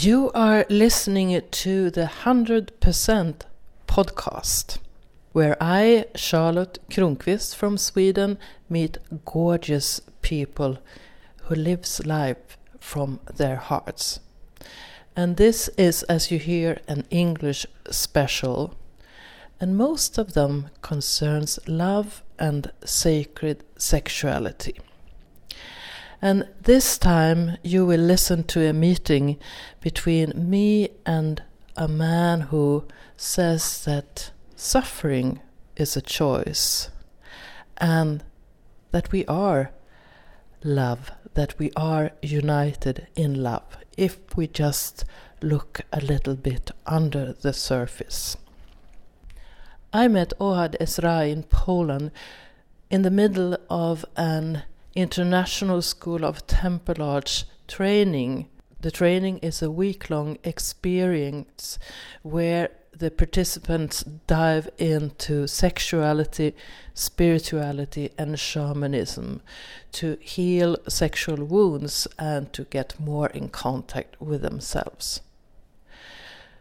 You 0.00 0.30
are 0.32 0.64
listening 0.70 1.42
to 1.50 1.90
the 1.90 2.08
100% 2.22 3.34
podcast, 3.88 4.78
where 5.32 5.56
I, 5.60 6.04
Charlotte 6.14 6.78
Kronqvist 6.88 7.56
from 7.56 7.76
Sweden, 7.76 8.38
meet 8.70 8.98
gorgeous 9.24 10.00
people 10.22 10.78
who 11.42 11.56
lives 11.56 12.06
life 12.06 12.56
from 12.78 13.18
their 13.34 13.56
hearts. 13.56 14.20
And 15.16 15.36
this 15.36 15.66
is, 15.76 16.04
as 16.04 16.30
you 16.30 16.38
hear, 16.38 16.78
an 16.86 17.04
English 17.10 17.66
special. 17.90 18.76
And 19.58 19.76
most 19.76 20.16
of 20.16 20.34
them 20.34 20.70
concerns 20.80 21.58
love 21.66 22.22
and 22.38 22.70
sacred 22.84 23.64
sexuality. 23.76 24.78
And 26.20 26.48
this 26.60 26.98
time 26.98 27.58
you 27.62 27.86
will 27.86 28.00
listen 28.00 28.44
to 28.44 28.68
a 28.68 28.72
meeting 28.72 29.38
between 29.80 30.32
me 30.34 30.90
and 31.06 31.42
a 31.76 31.86
man 31.86 32.40
who 32.42 32.84
says 33.16 33.84
that 33.84 34.32
suffering 34.56 35.40
is 35.76 35.96
a 35.96 36.02
choice 36.02 36.90
and 37.76 38.24
that 38.90 39.12
we 39.12 39.24
are 39.26 39.70
love, 40.64 41.12
that 41.34 41.56
we 41.58 41.70
are 41.76 42.10
united 42.20 43.06
in 43.14 43.42
love 43.42 43.76
if 43.96 44.36
we 44.36 44.48
just 44.48 45.04
look 45.40 45.82
a 45.92 46.00
little 46.00 46.34
bit 46.34 46.72
under 46.84 47.32
the 47.32 47.52
surface. 47.52 48.36
I 49.92 50.08
met 50.08 50.32
Ohad 50.40 50.76
Ezrahi 50.80 51.30
in 51.30 51.44
Poland 51.44 52.10
in 52.90 53.02
the 53.02 53.10
middle 53.10 53.56
of 53.70 54.04
an 54.16 54.64
International 54.98 55.80
School 55.80 56.24
of 56.24 56.44
Temple 56.48 57.04
Arts 57.04 57.44
training. 57.68 58.48
The 58.80 58.90
training 58.90 59.38
is 59.38 59.62
a 59.62 59.70
week 59.70 60.10
long 60.10 60.38
experience 60.42 61.78
where 62.22 62.70
the 62.90 63.12
participants 63.12 64.02
dive 64.26 64.68
into 64.76 65.46
sexuality, 65.46 66.52
spirituality, 66.94 68.10
and 68.18 68.40
shamanism 68.40 69.40
to 69.92 70.18
heal 70.20 70.76
sexual 70.88 71.44
wounds 71.44 72.08
and 72.18 72.52
to 72.52 72.64
get 72.64 72.98
more 72.98 73.28
in 73.28 73.50
contact 73.50 74.20
with 74.20 74.42
themselves. 74.42 75.20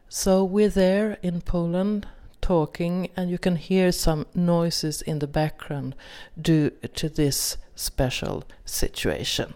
So 0.09 0.43
we're 0.43 0.69
there 0.69 1.17
in 1.23 1.41
Poland 1.41 2.07
talking, 2.39 3.09
and 3.17 3.31
you 3.31 3.39
can 3.39 3.55
hear 3.55 3.91
some 3.91 4.27
noises 4.35 5.01
in 5.01 5.17
the 5.17 5.27
background 5.27 5.95
due 6.39 6.69
to 6.93 7.09
this 7.09 7.57
special 7.77 8.43
situation. 8.65 9.53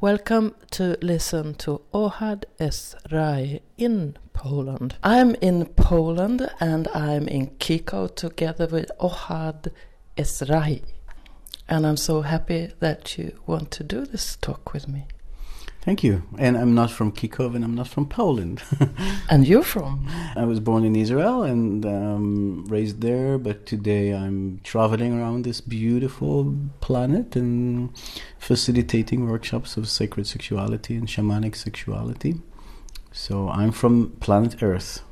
Welcome 0.00 0.54
to 0.70 0.96
listen 1.02 1.54
to 1.56 1.80
Ohad 1.92 2.44
Ezrahi 2.58 3.60
in 3.76 4.16
Poland. 4.32 4.96
I'm 5.02 5.34
in 5.42 5.66
Poland 5.66 6.48
and 6.60 6.88
I'm 6.88 7.26
in 7.28 7.48
Kiko 7.58 8.14
together 8.14 8.66
with 8.66 8.90
Ohad 9.00 9.72
Ezrahi. 10.16 10.82
And 11.68 11.86
I'm 11.86 11.96
so 11.96 12.22
happy 12.22 12.72
that 12.80 13.18
you 13.18 13.38
want 13.46 13.70
to 13.72 13.84
do 13.84 14.04
this 14.04 14.36
talk 14.36 14.72
with 14.72 14.88
me. 14.88 15.06
Thank 15.82 16.04
you. 16.04 16.24
And 16.36 16.58
I'm 16.58 16.74
not 16.74 16.90
from 16.90 17.10
Kyiv 17.10 17.54
and 17.54 17.64
I'm 17.64 17.74
not 17.74 17.88
from 17.88 18.06
Poland. 18.06 18.62
and 19.30 19.48
you're 19.48 19.62
from? 19.62 20.06
I 20.36 20.44
was 20.44 20.60
born 20.60 20.84
in 20.84 20.94
Israel 20.94 21.42
and 21.42 21.86
um, 21.86 22.66
raised 22.68 23.00
there, 23.00 23.38
but 23.38 23.64
today 23.64 24.14
I'm 24.14 24.60
traveling 24.62 25.18
around 25.18 25.44
this 25.44 25.62
beautiful 25.62 26.54
planet 26.80 27.34
and 27.34 27.96
facilitating 28.38 29.26
workshops 29.26 29.78
of 29.78 29.88
sacred 29.88 30.26
sexuality 30.26 30.96
and 30.96 31.08
shamanic 31.08 31.56
sexuality. 31.56 32.34
So 33.10 33.48
I'm 33.48 33.72
from 33.72 34.10
planet 34.20 34.62
Earth. 34.62 35.02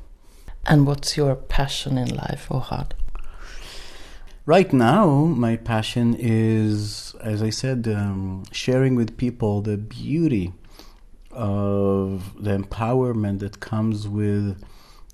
And 0.67 0.85
what's 0.85 1.17
your 1.17 1.35
passion 1.35 1.97
in 1.97 2.15
life, 2.15 2.47
Ohad? 2.49 2.91
Right 4.45 4.71
now, 4.71 5.07
my 5.25 5.57
passion 5.57 6.15
is, 6.17 7.15
as 7.21 7.41
I 7.41 7.49
said, 7.49 7.87
um, 7.87 8.43
sharing 8.51 8.95
with 8.95 9.17
people 9.17 9.61
the 9.61 9.77
beauty 9.77 10.53
of 11.31 12.33
the 12.41 12.57
empowerment 12.57 13.39
that 13.39 13.59
comes 13.59 14.07
with 14.07 14.63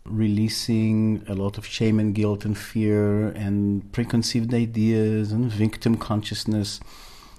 releasing 0.06 1.24
a 1.28 1.34
lot 1.34 1.58
of 1.58 1.66
shame 1.66 2.00
and 2.00 2.14
guilt 2.14 2.46
and 2.46 2.58
fear 2.58 3.30
and 3.30 3.92
preconceived 3.92 4.54
ideas 4.54 5.32
and 5.32 5.52
victim 5.52 5.98
consciousness 5.98 6.80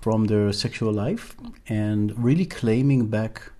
from 0.00 0.24
their 0.26 0.52
sexual 0.52 0.92
life 0.92 1.36
and 1.68 2.16
really 2.22 2.46
claiming 2.46 3.06
back 3.06 3.52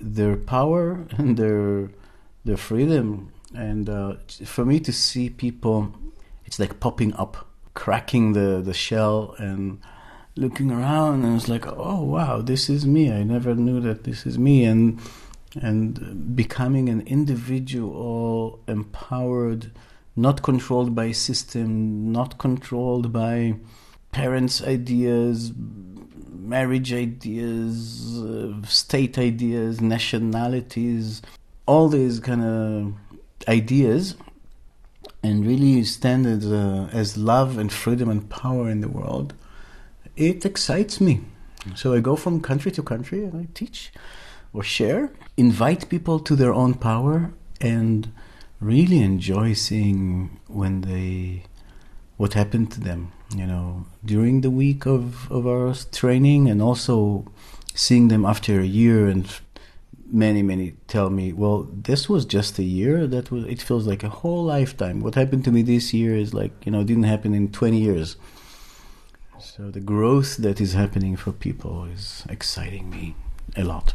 their 0.00 0.36
power 0.36 1.06
and 1.18 1.36
their 1.36 1.90
their 2.44 2.56
freedom. 2.56 3.32
And 3.54 3.90
uh, 3.90 4.14
for 4.44 4.64
me 4.64 4.80
to 4.80 4.92
see 4.92 5.28
people 5.28 5.92
it's 6.44 6.58
like 6.58 6.80
popping 6.80 7.12
up 7.14 7.46
cracking 7.74 8.32
the 8.32 8.60
the 8.64 8.74
shell 8.74 9.34
and 9.38 9.80
looking 10.36 10.70
around 10.70 11.24
and 11.24 11.36
it's 11.36 11.48
like 11.48 11.66
oh 11.66 12.02
wow 12.02 12.40
this 12.40 12.68
is 12.68 12.86
me. 12.86 13.12
I 13.12 13.22
never 13.22 13.54
knew 13.54 13.80
that 13.80 14.04
this 14.04 14.26
is 14.26 14.38
me. 14.38 14.64
And 14.64 15.00
and 15.60 16.36
becoming 16.36 16.88
an 16.88 17.00
individual 17.02 18.60
empowered 18.68 19.72
not 20.16 20.42
controlled 20.42 20.94
by 20.94 21.12
system 21.12 22.12
not 22.12 22.38
controlled 22.38 23.12
by 23.12 23.54
parents 24.12 24.62
ideas 24.62 25.52
marriage 26.28 26.92
ideas 26.92 28.18
uh, 28.22 28.62
state 28.66 29.18
ideas 29.18 29.80
nationalities 29.80 31.22
all 31.66 31.88
these 31.88 32.20
kind 32.20 32.42
of 32.42 32.94
ideas 33.48 34.16
and 35.22 35.46
really 35.46 35.84
stand 35.84 36.26
as, 36.26 36.46
uh, 36.46 36.88
as 36.92 37.16
love 37.16 37.58
and 37.58 37.72
freedom 37.72 38.08
and 38.08 38.28
power 38.28 38.68
in 38.68 38.80
the 38.80 38.88
world 38.88 39.34
it 40.20 40.44
excites 40.44 41.00
me. 41.00 41.22
So 41.74 41.94
I 41.94 42.00
go 42.00 42.14
from 42.14 42.40
country 42.40 42.70
to 42.72 42.82
country 42.82 43.24
and 43.24 43.34
I 43.36 43.48
teach 43.54 43.92
or 44.52 44.62
share, 44.62 45.12
invite 45.36 45.88
people 45.88 46.18
to 46.20 46.36
their 46.36 46.52
own 46.52 46.74
power, 46.74 47.32
and 47.60 48.12
really 48.60 49.00
enjoy 49.00 49.52
seeing 49.54 50.40
when 50.48 50.82
they 50.82 51.44
what 52.16 52.34
happened 52.34 52.70
to 52.72 52.80
them. 52.80 53.12
You 53.34 53.46
know, 53.46 53.86
during 54.04 54.40
the 54.40 54.50
week 54.50 54.86
of 54.86 55.30
of 55.30 55.46
our 55.46 55.74
training, 55.92 56.48
and 56.48 56.60
also 56.60 57.26
seeing 57.74 58.08
them 58.08 58.24
after 58.24 58.60
a 58.60 58.66
year 58.66 59.08
and 59.08 59.26
many 60.12 60.42
many 60.42 60.74
tell 60.88 61.08
me 61.08 61.32
well 61.32 61.68
this 61.72 62.08
was 62.08 62.24
just 62.24 62.58
a 62.58 62.64
year 62.64 63.06
that 63.06 63.30
was 63.30 63.44
it 63.44 63.62
feels 63.62 63.86
like 63.86 64.02
a 64.02 64.08
whole 64.08 64.42
lifetime 64.42 65.00
what 65.00 65.14
happened 65.14 65.44
to 65.44 65.52
me 65.52 65.62
this 65.62 65.94
year 65.94 66.16
is 66.16 66.34
like 66.34 66.50
you 66.66 66.72
know 66.72 66.82
didn't 66.82 67.04
happen 67.04 67.32
in 67.32 67.48
20 67.52 67.78
years 67.78 68.16
so 69.40 69.70
the 69.70 69.80
growth 69.80 70.36
that 70.36 70.60
is 70.60 70.74
happening 70.74 71.16
for 71.16 71.32
people 71.32 71.84
is 71.84 72.24
exciting 72.28 72.90
me 72.90 73.14
a 73.56 73.64
lot. 73.64 73.94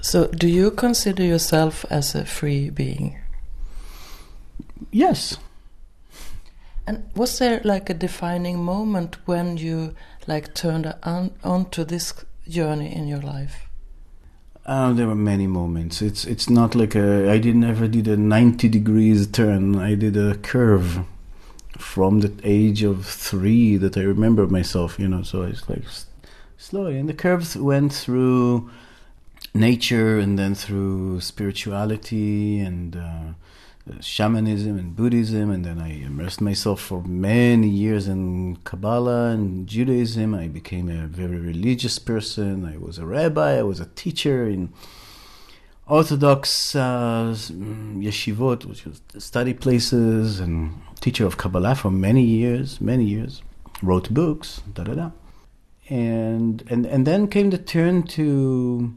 So 0.00 0.28
do 0.28 0.48
you 0.48 0.70
consider 0.70 1.22
yourself 1.22 1.84
as 1.90 2.14
a 2.14 2.24
free 2.24 2.70
being? 2.70 3.18
Yes. 4.90 5.38
And 6.86 7.04
was 7.16 7.38
there 7.38 7.60
like 7.64 7.88
a 7.88 7.94
defining 7.94 8.62
moment 8.62 9.16
when 9.26 9.56
you 9.56 9.94
like 10.26 10.54
turned 10.54 10.94
on 11.02 11.30
onto 11.42 11.84
this 11.84 12.12
journey 12.46 12.94
in 12.94 13.08
your 13.08 13.20
life? 13.20 13.66
Uh, 14.66 14.92
there 14.92 15.06
were 15.06 15.14
many 15.14 15.46
moments. 15.46 16.02
It's 16.02 16.24
it's 16.24 16.48
not 16.48 16.74
like 16.74 16.94
a. 16.94 17.30
I 17.30 17.38
didn't 17.38 17.64
ever 17.64 17.88
did 17.88 18.08
a 18.08 18.16
ninety 18.16 18.68
degrees 18.68 19.26
turn. 19.26 19.76
I 19.76 19.94
did 19.94 20.16
a 20.16 20.36
curve 20.36 21.04
from 21.78 22.20
the 22.20 22.32
age 22.42 22.82
of 22.82 23.06
three 23.06 23.76
that 23.76 23.96
I 23.96 24.02
remember 24.02 24.46
myself, 24.46 24.98
you 24.98 25.08
know. 25.08 25.22
So 25.22 25.42
it's 25.42 25.68
like 25.68 25.84
slowly, 26.56 26.98
and 26.98 27.08
the 27.08 27.14
curves 27.14 27.56
went 27.56 27.92
through 27.92 28.70
nature 29.54 30.18
and 30.18 30.38
then 30.38 30.54
through 30.54 31.20
spirituality 31.20 32.58
and 32.58 32.96
uh, 32.96 34.00
shamanism 34.00 34.78
and 34.78 34.96
Buddhism, 34.96 35.50
and 35.50 35.64
then 35.64 35.78
I 35.78 36.00
immersed 36.02 36.40
myself 36.40 36.80
for 36.80 37.02
many 37.02 37.68
years 37.68 38.08
in 38.08 38.56
Kabbalah 38.64 39.30
and 39.30 39.66
Judaism. 39.66 40.34
I 40.34 40.48
became 40.48 40.88
a 40.88 41.06
very 41.06 41.38
religious 41.38 41.98
person. 41.98 42.64
I 42.64 42.78
was 42.78 42.98
a 42.98 43.06
rabbi. 43.06 43.58
I 43.58 43.62
was 43.62 43.80
a 43.80 43.86
teacher 43.86 44.48
in 44.48 44.72
Orthodox 45.86 46.74
uh, 46.74 47.34
yeshivot, 47.34 48.64
which 48.64 48.86
was 48.86 49.02
study 49.18 49.52
places, 49.52 50.40
and 50.40 50.80
teacher 51.00 51.26
of 51.26 51.36
Kabbalah 51.36 51.74
for 51.74 51.90
many 51.90 52.22
years, 52.22 52.80
many 52.80 53.04
years. 53.04 53.42
Wrote 53.82 54.08
books, 54.08 54.62
da 54.72 54.84
da 54.84 54.94
da, 54.94 55.10
and 55.90 56.64
and 56.70 56.86
and 56.86 57.06
then 57.06 57.28
came 57.28 57.50
the 57.50 57.58
turn 57.58 58.04
to 58.04 58.94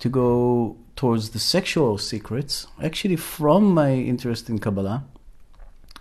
to 0.00 0.08
go 0.08 0.76
towards 0.96 1.30
the 1.30 1.38
sexual 1.38 1.96
secrets. 1.96 2.66
Actually, 2.82 3.14
from 3.14 3.72
my 3.72 3.92
interest 3.92 4.50
in 4.50 4.58
Kabbalah, 4.58 5.04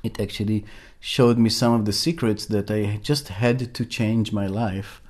it 0.01 0.19
actually 0.19 0.65
showed 0.99 1.37
me 1.37 1.51
some 1.51 1.73
of 1.73 1.85
the 1.85 1.93
secrets 1.93 2.47
that 2.47 2.71
I 2.71 2.99
just 3.03 3.27
had 3.27 3.75
to 3.75 3.85
change 3.85 4.33
my 4.33 4.47
life 4.47 5.03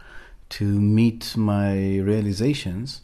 to 0.49 0.65
meet 0.65 1.37
my 1.37 1.99
realizations 1.99 3.01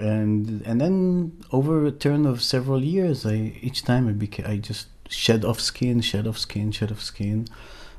and 0.00 0.62
and 0.66 0.80
then 0.80 1.32
over 1.52 1.86
a 1.86 1.92
turn 1.92 2.26
of 2.26 2.42
several 2.42 2.82
years, 2.82 3.24
I 3.26 3.58
each 3.60 3.84
time 3.84 4.08
I 4.08 4.12
became 4.12 4.46
I 4.46 4.56
just 4.58 4.88
shed 5.08 5.44
off 5.44 5.60
skin, 5.60 6.00
shed 6.00 6.26
off 6.26 6.38
skin, 6.38 6.72
shed 6.72 6.90
off 6.90 7.02
skin, 7.02 7.46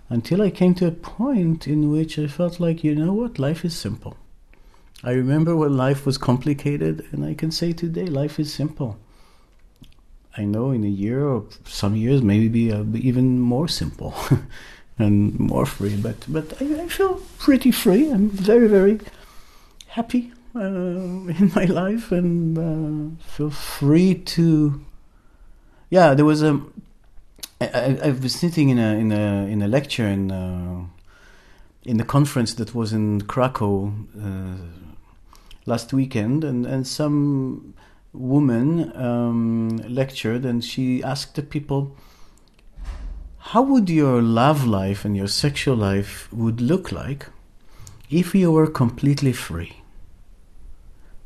until 0.10 0.42
I 0.42 0.50
came 0.50 0.76
to 0.76 0.88
a 0.88 0.92
point 0.92 1.68
in 1.68 1.92
which 1.92 2.20
I 2.20 2.28
felt 2.28 2.60
like 2.60 2.84
you 2.84 2.96
know 2.96 3.14
what, 3.14 3.40
life 3.40 3.64
is 3.66 3.76
simple. 3.76 4.18
I 5.04 5.12
remember 5.12 5.56
when 5.56 5.78
life 5.78 6.06
was 6.06 6.18
complicated, 6.18 7.06
and 7.12 7.24
I 7.24 7.34
can 7.34 7.52
say 7.52 7.72
today 7.72 8.06
life 8.06 8.40
is 8.40 8.54
simple. 8.54 8.98
I 10.36 10.46
know 10.46 10.72
in 10.72 10.84
a 10.84 10.90
year 10.90 11.26
or 11.28 11.46
some 11.66 11.96
years 11.96 12.22
maybe 12.22 12.48
be, 12.48 12.72
uh, 12.72 12.84
even 12.94 13.40
more 13.40 13.68
simple 13.68 14.14
and 15.00 15.40
more 15.40 15.66
free, 15.66 15.96
but 15.96 16.26
but 16.28 16.62
I, 16.62 16.84
I 16.84 16.88
feel 16.88 17.22
pretty 17.40 17.72
free. 17.72 18.12
I'm 18.12 18.30
very 18.30 18.68
very 18.68 19.00
happy 19.88 20.32
uh, 20.58 21.32
in 21.40 21.52
my 21.56 21.66
life 21.66 22.12
and 22.12 22.58
uh, 22.58 23.24
feel 23.24 23.50
free 23.50 24.16
to. 24.16 24.84
Yeah, 25.90 26.14
there 26.14 26.26
was 26.26 26.42
a. 26.42 26.62
I, 27.60 28.16
was 28.22 28.36
sitting 28.36 28.70
in 28.70 28.78
a 28.78 28.98
in 28.98 29.12
a 29.12 29.48
in 29.48 29.62
a 29.62 29.68
lecture 29.68 30.08
in 30.08 30.32
uh, 30.32 30.86
in 31.84 31.98
the 31.98 32.04
conference 32.04 32.54
that 32.56 32.76
was 32.76 32.94
in 32.94 33.22
Krakow 33.22 33.94
uh, 34.22 34.58
last 35.66 35.94
weekend, 35.94 36.44
and 36.44 36.66
and 36.66 36.86
some 36.86 37.74
woman 38.14 38.96
um, 38.96 39.78
lectured, 39.88 40.46
and 40.46 40.64
she 40.64 41.04
asked 41.04 41.36
the 41.36 41.42
people, 41.42 41.96
"How 43.38 43.62
would 43.62 43.90
your 43.90 44.22
love 44.22 44.66
life 44.66 45.06
and 45.06 45.16
your 45.16 45.28
sexual 45.28 45.76
life 45.76 46.32
would 46.32 46.62
look 46.62 46.92
like 46.92 47.28
if 48.10 48.36
you 48.36 48.52
were 48.52 48.68
completely 48.68 49.34
free?" 49.34 49.82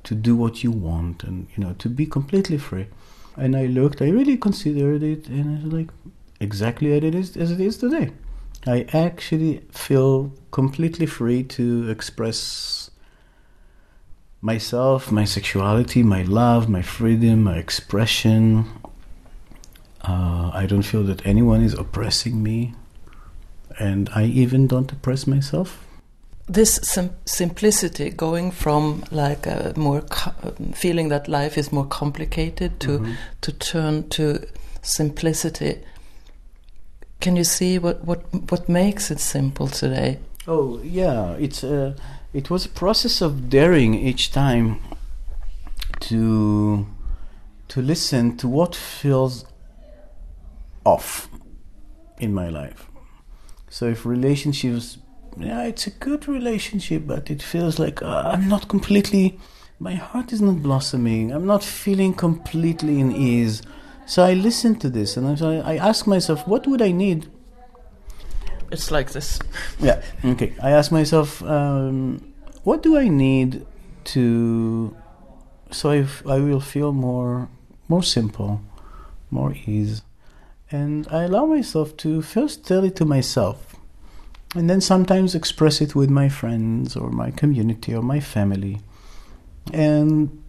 To 0.04 0.16
do 0.16 0.36
what 0.36 0.64
you 0.64 0.72
want 0.72 1.24
and 1.24 1.48
you 1.56 1.64
know 1.64 1.74
to 1.80 1.90
be 1.90 2.06
completely 2.06 2.58
free. 2.58 2.88
And 3.38 3.56
i 3.56 3.66
looked 3.66 4.02
i 4.02 4.10
really 4.10 4.38
considered 4.38 5.04
it 5.04 5.28
and 5.28 5.60
i 5.60 5.64
was 5.64 5.74
like 5.74 5.90
exactly 6.40 6.92
as 6.94 7.04
it 7.04 7.16
is 7.16 7.38
as 7.38 7.52
it 7.52 7.60
is 7.62 7.78
today. 7.78 8.12
I 8.68 8.86
actually 8.94 9.62
feel 9.72 10.32
completely 10.52 11.08
free 11.08 11.44
to 11.44 11.90
express 11.90 12.92
myself 14.42 15.12
my 15.12 15.24
sexuality 15.24 16.04
my 16.04 16.24
love 16.24 16.68
my 16.70 16.82
freedom 16.82 17.44
my 17.44 17.58
expression. 17.58 18.66
Uh, 20.02 20.50
i 20.54 20.66
don't 20.66 20.82
feel 20.82 21.04
that 21.04 21.26
anyone 21.26 21.62
is 21.64 21.74
oppressing 21.74 22.42
me. 22.44 22.74
And 23.80 24.10
i 24.14 24.26
even 24.26 24.68
don't 24.68 24.92
oppress 24.92 25.26
myself 25.26 25.86
this 26.54 26.76
sim 26.84 27.10
simplicity 27.26 28.10
going 28.10 28.52
from 28.52 29.04
like 29.12 29.48
a 29.48 29.74
more 29.78 30.04
feeling 30.74 31.10
that 31.10 31.28
life 31.28 31.58
is 31.58 31.72
more 31.72 31.86
complicated 31.86 32.80
to 32.80 33.00
mm 33.00 33.06
-hmm. 33.06 33.16
to 33.42 33.52
turn 33.52 34.04
to 34.10 34.24
simplicity 34.82 35.78
can 37.20 37.36
you 37.36 37.46
see 37.46 37.80
what 37.80 37.98
what 38.06 38.20
what 38.52 38.68
makes 38.68 39.12
it 39.12 39.20
simple 39.20 39.68
today 39.68 40.18
oh 40.48 40.80
yeah 40.84 41.40
it's 41.40 41.64
a 41.64 41.96
it 42.34 42.50
was 42.50 42.66
a 42.66 42.70
process 42.70 43.22
of 43.22 43.32
daring 43.50 43.96
each 43.96 44.32
time 44.32 44.76
to 46.00 46.86
to 47.68 47.82
listen 47.82 48.38
to 48.38 48.48
what 48.48 48.76
feels 48.76 49.46
off 50.84 51.30
in 52.18 52.34
my 52.34 52.50
life 52.50 52.86
so 53.70 53.86
if 53.86 54.06
relationships 54.06 54.98
yeah, 55.38 55.64
it's 55.64 55.88
a 55.88 55.92
good 55.92 56.28
relationship, 56.28 57.04
but 57.06 57.30
it 57.30 57.42
feels 57.42 57.80
like 57.80 58.02
uh, 58.02 58.24
I'm 58.26 58.48
not 58.48 58.68
completely, 58.68 59.40
my 59.80 59.96
heart 59.96 60.34
is 60.34 60.42
not 60.42 60.62
blossoming. 60.62 61.32
I'm 61.32 61.46
not 61.46 61.64
feeling 61.64 62.14
completely 62.14 63.00
in 63.00 63.12
ease. 63.12 63.62
So 64.06 64.24
I 64.24 64.34
listen 64.34 64.76
to 64.80 64.90
this 64.90 65.16
and 65.16 65.42
I, 65.42 65.74
I 65.74 65.78
ask 65.78 66.06
myself, 66.06 66.48
what 66.48 66.68
would 66.68 66.82
I 66.82 66.92
need? 66.92 67.28
It's 68.72 68.92
like 68.92 69.12
this. 69.12 69.40
Yeah, 69.80 70.02
okay. 70.24 70.54
I 70.62 70.72
ask 70.72 70.92
myself, 70.92 71.42
um, 71.44 72.34
what 72.64 72.84
do 72.84 72.98
I 72.98 73.08
need 73.08 73.66
to, 74.04 74.96
so 75.72 75.92
I, 75.92 76.06
I 76.30 76.40
will 76.40 76.60
feel 76.60 76.92
more, 76.92 77.50
more 77.88 78.04
simple, 78.04 78.62
more 79.30 79.56
ease. 79.66 80.04
And 80.70 81.08
I 81.10 81.24
allow 81.24 81.46
myself 81.46 81.98
to 81.98 82.22
first 82.22 82.66
tell 82.66 82.84
it 82.84 82.96
to 82.98 83.06
myself 83.06 83.71
and 84.56 84.70
then 84.70 84.82
sometimes 84.82 85.34
express 85.36 85.82
it 85.82 85.96
with 85.96 86.10
my 86.10 86.28
friends 86.30 86.96
or 86.96 87.10
my 87.10 87.32
community 87.32 87.94
or 87.94 88.02
my 88.02 88.20
family. 88.20 88.80
And 89.74 90.44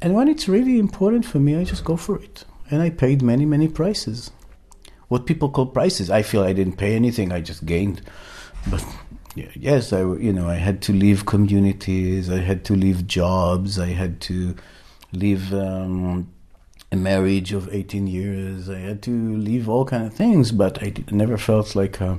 and 0.00 0.14
when 0.14 0.28
it's 0.28 0.48
really 0.48 0.78
important 0.78 1.24
for 1.24 1.38
me 1.38 1.56
i 1.56 1.64
just 1.64 1.84
go 1.84 1.96
for 1.96 2.18
it. 2.18 2.44
And 2.70 2.82
i 2.82 2.90
paid 2.90 3.22
many 3.22 3.44
many 3.44 3.68
prices. 3.68 4.30
What 5.08 5.26
people 5.26 5.48
call 5.48 5.66
prices 5.66 6.10
i 6.10 6.22
feel 6.22 6.42
i 6.42 6.52
didn't 6.52 6.76
pay 6.76 6.94
anything 6.94 7.32
i 7.32 7.40
just 7.40 7.64
gained. 7.64 8.02
But 8.70 8.84
yes 9.54 9.92
i 9.92 10.00
you 10.00 10.32
know 10.32 10.48
i 10.48 10.54
had 10.54 10.82
to 10.82 10.92
leave 10.92 11.26
communities 11.26 12.30
i 12.30 12.38
had 12.38 12.64
to 12.64 12.74
leave 12.74 13.06
jobs 13.06 13.78
i 13.78 13.86
had 13.86 14.20
to 14.20 14.54
leave 15.12 15.52
um, 15.54 16.28
a 16.90 16.96
marriage 16.96 17.52
of 17.52 17.72
18 17.72 18.06
years 18.06 18.68
i 18.68 18.78
had 18.78 19.02
to 19.02 19.36
leave 19.36 19.68
all 19.68 19.84
kind 19.84 20.06
of 20.06 20.12
things 20.12 20.50
but 20.50 20.82
i 20.82 20.92
never 21.10 21.36
felt 21.36 21.76
like 21.76 22.00
a, 22.00 22.18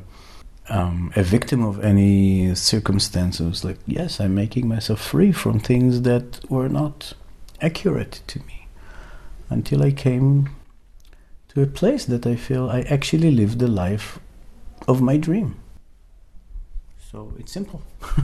um, 0.69 1.11
a 1.15 1.23
victim 1.23 1.63
of 1.63 1.83
any 1.83 2.53
circumstances. 2.55 3.63
Like, 3.63 3.77
yes, 3.85 4.19
I'm 4.19 4.35
making 4.35 4.67
myself 4.67 5.01
free 5.01 5.31
from 5.31 5.59
things 5.59 6.01
that 6.03 6.39
were 6.49 6.69
not 6.69 7.13
accurate 7.61 8.21
to 8.27 8.39
me 8.39 8.67
until 9.49 9.83
I 9.83 9.91
came 9.91 10.49
to 11.49 11.61
a 11.61 11.67
place 11.67 12.05
that 12.05 12.25
I 12.25 12.35
feel 12.35 12.69
I 12.69 12.81
actually 12.81 13.31
lived 13.31 13.59
the 13.59 13.67
life 13.67 14.19
of 14.87 15.01
my 15.01 15.17
dream. 15.17 15.55
So 17.11 17.33
it's 17.39 17.51
simple. 17.51 17.81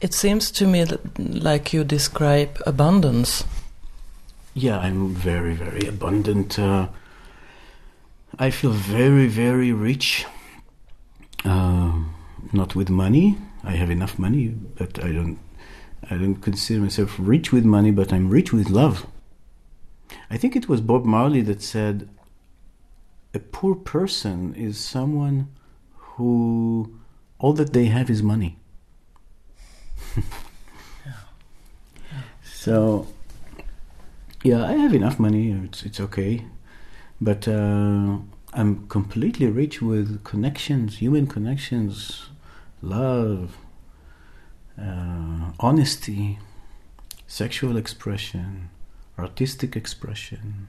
it 0.00 0.14
seems 0.14 0.52
to 0.52 0.66
me 0.66 0.86
like 1.18 1.72
you 1.72 1.82
describe 1.82 2.62
abundance. 2.64 3.44
Yeah, 4.54 4.78
I'm 4.78 5.14
very, 5.14 5.54
very 5.54 5.86
abundant. 5.86 6.58
Uh, 6.58 6.88
I 8.38 8.50
feel 8.50 8.72
very, 8.72 9.28
very 9.28 9.72
rich. 9.72 10.26
Uh, 11.44 12.00
not 12.52 12.74
with 12.74 12.90
money. 12.90 13.38
I 13.64 13.72
have 13.72 13.88
enough 13.90 14.18
money, 14.18 14.48
but 14.48 15.02
I 15.02 15.12
don't. 15.12 15.38
I 16.10 16.16
don't 16.16 16.36
consider 16.36 16.80
myself 16.80 17.16
rich 17.18 17.50
with 17.50 17.64
money, 17.64 17.90
but 17.90 18.12
I'm 18.12 18.28
rich 18.28 18.52
with 18.52 18.68
love. 18.68 19.06
I 20.30 20.36
think 20.36 20.54
it 20.54 20.68
was 20.68 20.80
Bob 20.80 21.04
Marley 21.04 21.40
that 21.42 21.62
said, 21.62 22.08
"A 23.32 23.38
poor 23.38 23.74
person 23.74 24.54
is 24.54 24.78
someone 24.78 25.48
who 25.94 26.94
all 27.38 27.54
that 27.54 27.72
they 27.72 27.86
have 27.86 28.10
is 28.10 28.22
money." 28.22 28.58
yeah. 30.16 30.22
Yeah. 31.06 31.12
So, 32.44 33.06
yeah, 34.42 34.64
I 34.64 34.72
have 34.72 34.92
enough 34.92 35.18
money. 35.18 35.52
It's 35.52 35.82
it's 35.84 36.00
okay. 36.00 36.44
But 37.20 37.48
uh, 37.48 38.18
I'm 38.52 38.86
completely 38.88 39.46
rich 39.46 39.80
with 39.80 40.22
connections, 40.24 40.98
human 40.98 41.26
connections, 41.26 42.26
love, 42.82 43.56
uh, 44.80 45.52
honesty, 45.58 46.38
sexual 47.26 47.76
expression, 47.76 48.70
artistic 49.18 49.76
expression, 49.76 50.68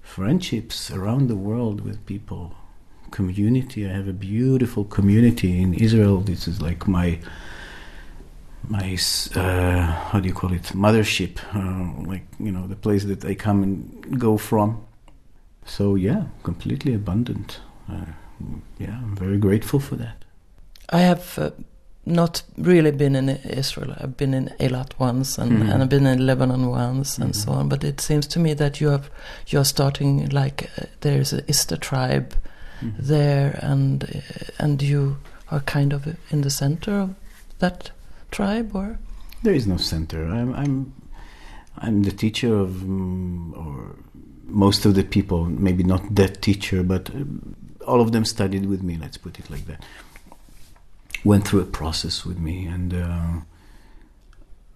friendships 0.00 0.90
around 0.90 1.28
the 1.28 1.36
world 1.36 1.82
with 1.82 2.04
people, 2.06 2.54
community. 3.10 3.86
I 3.86 3.92
have 3.92 4.08
a 4.08 4.12
beautiful 4.12 4.84
community 4.84 5.60
in 5.60 5.74
Israel. 5.74 6.20
This 6.20 6.48
is 6.48 6.62
like 6.62 6.88
my 6.88 7.18
my 8.68 8.98
uh, 9.34 9.82
how 10.10 10.20
do 10.20 10.28
you 10.28 10.34
call 10.34 10.52
it 10.52 10.64
mothership, 10.74 11.38
uh, 11.54 12.06
like 12.08 12.26
you 12.38 12.50
know 12.50 12.66
the 12.66 12.76
place 12.76 13.04
that 13.04 13.24
I 13.24 13.34
come 13.34 13.62
and 13.62 14.18
go 14.18 14.36
from. 14.36 14.84
So 15.68 15.94
yeah, 15.94 16.24
completely 16.42 16.94
abundant. 16.94 17.60
Uh, 17.88 18.06
yeah, 18.78 18.98
I'm 18.98 19.16
very 19.16 19.38
grateful 19.38 19.80
for 19.80 19.96
that. 19.96 20.24
I 20.90 21.00
have 21.00 21.38
uh, 21.38 21.50
not 22.06 22.42
really 22.56 22.90
been 22.90 23.14
in 23.14 23.28
Israel. 23.28 23.94
I've 23.98 24.16
been 24.16 24.34
in 24.34 24.48
Eilat 24.58 24.98
once, 24.98 25.38
and, 25.38 25.52
mm-hmm. 25.52 25.70
and 25.70 25.82
I've 25.82 25.88
been 25.88 26.06
in 26.06 26.26
Lebanon 26.26 26.68
once, 26.68 27.18
and 27.18 27.32
mm-hmm. 27.32 27.50
so 27.50 27.52
on. 27.52 27.68
But 27.68 27.84
it 27.84 28.00
seems 28.00 28.26
to 28.28 28.38
me 28.38 28.54
that 28.54 28.80
you 28.80 28.88
have 28.88 29.10
you're 29.48 29.64
starting 29.64 30.28
like 30.30 30.70
uh, 30.78 30.86
there's 31.00 31.32
a 31.32 31.48
ISTA 31.48 31.76
tribe 31.76 32.34
mm-hmm. 32.80 32.96
there, 32.98 33.58
and 33.62 34.04
uh, 34.04 34.44
and 34.58 34.82
you 34.82 35.18
are 35.50 35.60
kind 35.60 35.92
of 35.92 36.06
in 36.30 36.40
the 36.42 36.50
center 36.50 36.98
of 36.98 37.14
that 37.58 37.90
tribe, 38.30 38.74
or 38.74 38.98
there 39.42 39.54
is 39.54 39.66
no 39.66 39.76
center. 39.76 40.26
I'm 40.26 40.54
I'm 40.54 40.94
I'm 41.76 42.02
the 42.02 42.12
teacher 42.12 42.54
of 42.54 42.82
um, 42.82 43.54
or 43.54 43.96
most 44.48 44.84
of 44.84 44.94
the 44.94 45.04
people, 45.04 45.44
maybe 45.44 45.82
not 45.82 46.14
that 46.14 46.42
teacher, 46.42 46.82
but 46.82 47.10
all 47.86 48.00
of 48.00 48.12
them 48.12 48.24
studied 48.24 48.66
with 48.66 48.82
me. 48.82 48.96
Let's 48.96 49.16
put 49.16 49.38
it 49.38 49.50
like 49.50 49.66
that. 49.66 49.84
Went 51.24 51.46
through 51.46 51.60
a 51.60 51.66
process 51.66 52.24
with 52.24 52.38
me, 52.38 52.66
and 52.66 52.94
uh, 52.94 53.30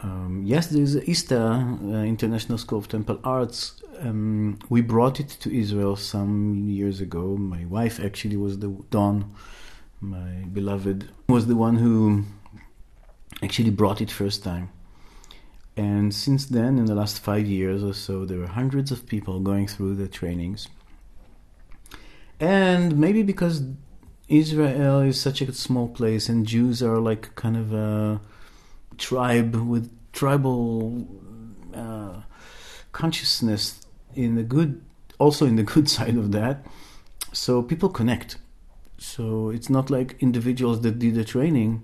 um, 0.01 0.43
yes, 0.45 0.67
there's 0.67 0.97
ISTA, 0.97 1.41
uh, 1.41 2.03
International 2.03 2.59
School 2.59 2.79
of 2.79 2.89
Temple 2.89 3.21
Arts. 3.23 3.83
Um, 4.01 4.59
we 4.69 4.81
brought 4.81 5.21
it 5.21 5.29
to 5.29 5.57
Israel 5.57 5.95
some 5.97 6.69
years 6.69 7.01
ago. 7.01 7.37
My 7.37 7.65
wife 7.67 8.01
actually 8.01 8.37
was 8.37 8.59
the 8.59 8.69
Dawn, 8.91 9.33
my 10.01 10.33
beloved, 10.53 11.09
was 11.29 11.47
the 11.47 11.57
one 11.57 11.77
who 11.77 12.25
actually 13.43 13.71
brought 13.71 14.01
it 14.01 14.11
first 14.11 14.43
time. 14.43 14.71
And 15.77 16.15
since 16.15 16.47
then, 16.47 16.79
in 16.79 16.85
the 16.85 16.95
last 16.95 17.21
five 17.21 17.47
years 17.47 17.83
or 17.83 17.95
so, 17.95 18.25
there 18.25 18.43
are 18.43 18.47
hundreds 18.47 18.91
of 18.91 19.07
people 19.07 19.41
going 19.41 19.67
through 19.67 19.95
the 19.95 20.09
trainings. 20.09 20.69
And 22.39 22.99
maybe 22.99 23.23
because 23.23 23.63
Israel 24.29 25.01
is 25.01 25.21
such 25.21 25.41
a 25.41 25.53
small 25.53 25.89
place 25.89 26.29
and 26.29 26.47
Jews 26.47 26.83
are 26.83 26.99
like 26.99 27.35
kind 27.37 27.57
of 27.57 27.73
a 27.73 28.21
tribe 28.99 29.55
with 29.55 29.91
tribal 30.13 31.07
uh, 31.75 32.23
consciousness 32.93 33.81
in 34.15 34.35
the 34.35 34.43
good, 34.43 34.83
also 35.19 35.47
in 35.47 35.57
the 35.57 35.63
good 35.63 35.89
side 35.97 36.17
of 36.17 36.33
that. 36.33 36.67
So 37.33 37.63
people 37.63 37.89
connect. 37.89 38.37
So 38.99 39.51
it's 39.51 39.71
not 39.71 39.91
like 39.91 40.17
individuals 40.21 40.83
that 40.83 40.99
did 40.99 41.15
the 41.15 41.25
training, 41.25 41.83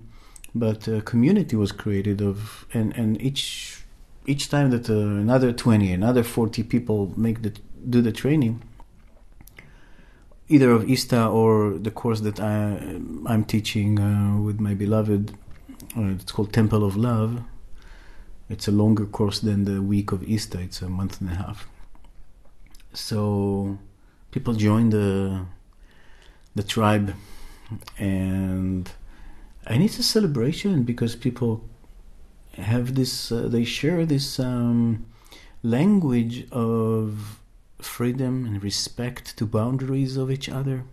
but 0.53 0.87
a 0.87 1.01
community 1.01 1.55
was 1.55 1.71
created 1.71 2.21
of, 2.21 2.65
and, 2.73 2.95
and 2.95 3.21
each 3.21 3.83
each 4.25 4.49
time 4.49 4.69
that 4.69 4.89
uh, 4.89 4.93
another 4.93 5.51
20, 5.51 5.91
another 5.91 6.23
40 6.23 6.61
people 6.63 7.11
make 7.17 7.41
the 7.41 7.51
do 7.89 8.01
the 8.01 8.11
training, 8.11 8.61
either 10.49 10.71
of 10.71 10.89
ISTA 10.89 11.25
or 11.25 11.71
the 11.71 11.91
course 11.91 12.19
that 12.21 12.39
I, 12.39 12.99
I'm 13.25 13.43
teaching 13.45 13.99
uh, 13.99 14.39
with 14.39 14.59
my 14.59 14.73
beloved, 14.73 15.31
uh, 15.97 16.09
it's 16.09 16.31
called 16.31 16.51
Temple 16.53 16.83
of 16.83 16.95
Love. 16.95 17.41
It's 18.49 18.67
a 18.67 18.71
longer 18.71 19.05
course 19.05 19.39
than 19.39 19.65
the 19.65 19.81
week 19.81 20.11
of 20.11 20.23
ISTA. 20.23 20.59
It's 20.59 20.81
a 20.81 20.89
month 20.89 21.21
and 21.21 21.29
a 21.29 21.35
half. 21.35 21.67
So 22.93 23.77
people 24.31 24.53
join 24.53 24.89
the 24.89 25.45
the 26.55 26.63
tribe, 26.63 27.13
and 27.97 28.91
and 29.65 29.83
it's 29.83 29.99
a 29.99 30.03
celebration 30.03 30.83
because 30.83 31.15
people 31.15 31.63
have 32.53 32.95
this, 32.95 33.31
uh, 33.31 33.47
they 33.47 33.63
share 33.63 34.05
this 34.05 34.39
um, 34.39 35.05
language 35.63 36.49
of 36.51 37.39
freedom 37.79 38.45
and 38.45 38.63
respect 38.63 39.37
to 39.37 39.45
boundaries 39.45 40.17
of 40.17 40.29
each 40.29 40.49
other 40.49 40.83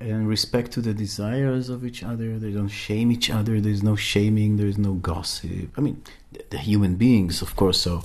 and 0.00 0.28
respect 0.28 0.72
to 0.72 0.80
the 0.80 0.94
desires 0.94 1.68
of 1.68 1.84
each 1.84 2.02
other. 2.02 2.38
They 2.38 2.50
don't 2.50 2.68
shame 2.68 3.12
each 3.12 3.30
other. 3.30 3.60
There's 3.60 3.82
no 3.82 3.96
shaming. 3.96 4.56
There's 4.56 4.78
no 4.78 4.94
gossip. 4.94 5.68
I 5.76 5.80
mean, 5.80 6.02
the 6.50 6.58
human 6.58 6.96
beings, 6.96 7.42
of 7.42 7.56
course, 7.56 7.78
so 7.80 8.02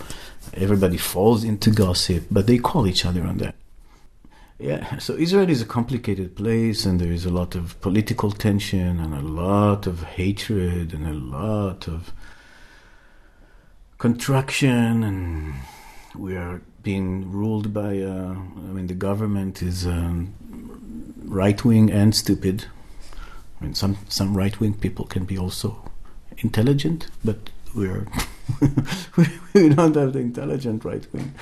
everybody 0.54 0.98
falls 0.98 1.44
into 1.44 1.72
gossip, 1.72 2.26
but 2.30 2.48
they 2.48 2.58
call 2.58 2.88
each 2.88 3.06
other 3.06 3.24
on 3.24 3.38
that. 3.38 3.56
Yeah, 4.60 4.98
so 4.98 5.16
Israel 5.16 5.50
is 5.50 5.62
a 5.62 5.66
complicated 5.66 6.36
place, 6.36 6.86
and 6.86 7.00
there 7.00 7.12
is 7.12 7.26
a 7.26 7.30
lot 7.30 7.54
of 7.54 7.80
political 7.82 8.32
tension, 8.32 9.00
and 9.00 9.14
a 9.14 9.22
lot 9.22 9.86
of 9.86 10.04
hatred, 10.04 10.94
and 10.94 11.06
a 11.06 11.14
lot 11.14 11.88
of 11.88 12.12
contraction 13.98 15.04
and 15.04 15.56
we 16.16 16.36
are 16.36 16.62
being 16.84 17.32
ruled 17.32 17.74
by 17.74 18.00
uh, 18.00 18.32
I 18.32 18.72
mean 18.76 18.88
the 18.88 18.94
government 18.94 19.62
is 19.62 19.86
um, 19.86 20.34
right 21.26 21.64
wing 21.66 21.92
and 21.92 22.16
stupid. 22.16 22.66
I 23.60 23.66
mean 23.66 23.74
some 23.74 23.98
some 24.08 24.38
right 24.38 24.60
wing 24.60 24.76
people 24.76 25.06
can 25.06 25.26
be 25.26 25.38
also 25.38 25.90
intelligent, 26.38 27.08
but 27.26 27.50
we're 27.76 28.08
we 29.54 29.70
don't 29.70 29.96
have 29.96 30.14
the 30.14 30.20
intelligent 30.20 30.86
right 30.86 31.06
wing. 31.14 31.34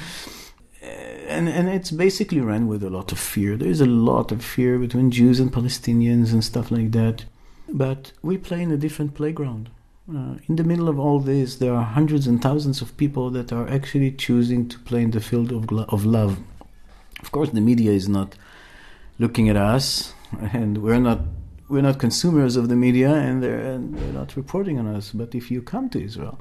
And 1.28 1.50
and 1.50 1.68
it's 1.70 1.92
basically 1.92 2.40
run 2.40 2.68
with 2.68 2.84
a 2.84 2.90
lot 2.90 3.12
of 3.12 3.20
fear. 3.20 3.58
There 3.58 3.70
is 3.70 3.82
a 3.82 3.86
lot 3.86 4.32
of 4.32 4.44
fear 4.44 4.78
between 4.78 5.12
Jews 5.12 5.40
and 5.40 5.52
Palestinians 5.52 6.32
and 6.34 6.44
stuff 6.44 6.72
like 6.72 6.92
that. 6.92 7.26
But 7.68 8.12
we 8.22 8.38
play 8.38 8.62
in 8.62 8.72
a 8.72 8.78
different 8.78 9.16
playground. 9.16 9.70
Uh, 10.08 10.36
in 10.48 10.56
the 10.56 10.64
middle 10.64 10.88
of 10.88 11.00
all 11.00 11.20
this, 11.20 11.56
there 11.56 11.74
are 11.74 11.84
hundreds 11.84 12.28
and 12.28 12.40
thousands 12.40 12.80
of 12.80 12.96
people 12.96 13.32
that 13.32 13.52
are 13.52 13.68
actually 13.68 14.12
choosing 14.12 14.70
to 14.70 14.78
play 14.80 15.02
in 15.02 15.10
the 15.10 15.20
field 15.20 15.52
of, 15.52 15.72
of 15.90 16.06
love. 16.06 16.38
Of 17.22 17.32
course, 17.32 17.50
the 17.50 17.62
media 17.62 17.92
is 17.92 18.08
not 18.08 18.36
looking 19.18 19.50
at 19.50 19.58
us, 19.58 20.14
and 20.54 20.84
we're 20.84 21.00
not 21.00 21.22
we're 21.68 21.82
not 21.82 21.98
consumers 21.98 22.56
of 22.56 22.70
the 22.70 22.76
media, 22.76 23.12
and 23.12 23.42
they're, 23.42 23.60
and 23.60 23.98
they're 23.98 24.14
not 24.14 24.36
reporting 24.36 24.78
on 24.78 24.86
us. 24.86 25.12
But 25.12 25.34
if 25.34 25.50
you 25.50 25.64
come 25.64 25.90
to 25.90 26.04
Israel, 26.04 26.40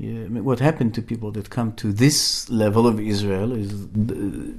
yeah, 0.00 0.24
I 0.24 0.28
mean, 0.28 0.44
what 0.44 0.60
happened 0.60 0.94
to 0.94 1.02
people 1.02 1.30
that 1.32 1.50
come 1.50 1.72
to 1.74 1.92
this 1.92 2.48
level 2.48 2.86
of 2.86 2.98
Israel 2.98 3.52
is 3.52 3.70
the, 3.88 4.54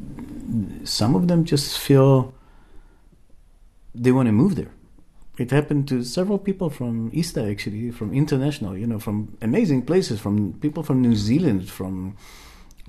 some 0.83 1.15
of 1.15 1.27
them 1.27 1.45
just 1.45 1.79
feel 1.79 2.33
they 3.95 4.12
want 4.12 4.27
to 4.27 4.31
move 4.31 4.55
there 4.55 4.71
it 5.41 5.51
happened 5.51 5.88
to 5.88 6.03
several 6.03 6.38
people 6.38 6.69
from 6.69 7.10
ISTA, 7.13 7.50
actually, 7.50 7.91
from 7.91 8.13
international, 8.13 8.77
you 8.77 8.86
know, 8.86 9.00
from 9.00 9.38
amazing 9.41 9.81
places, 9.83 10.19
from 10.19 10.53
people 10.53 10.83
from 10.83 11.01
New 11.01 11.15
Zealand, 11.15 11.69
from 11.69 12.15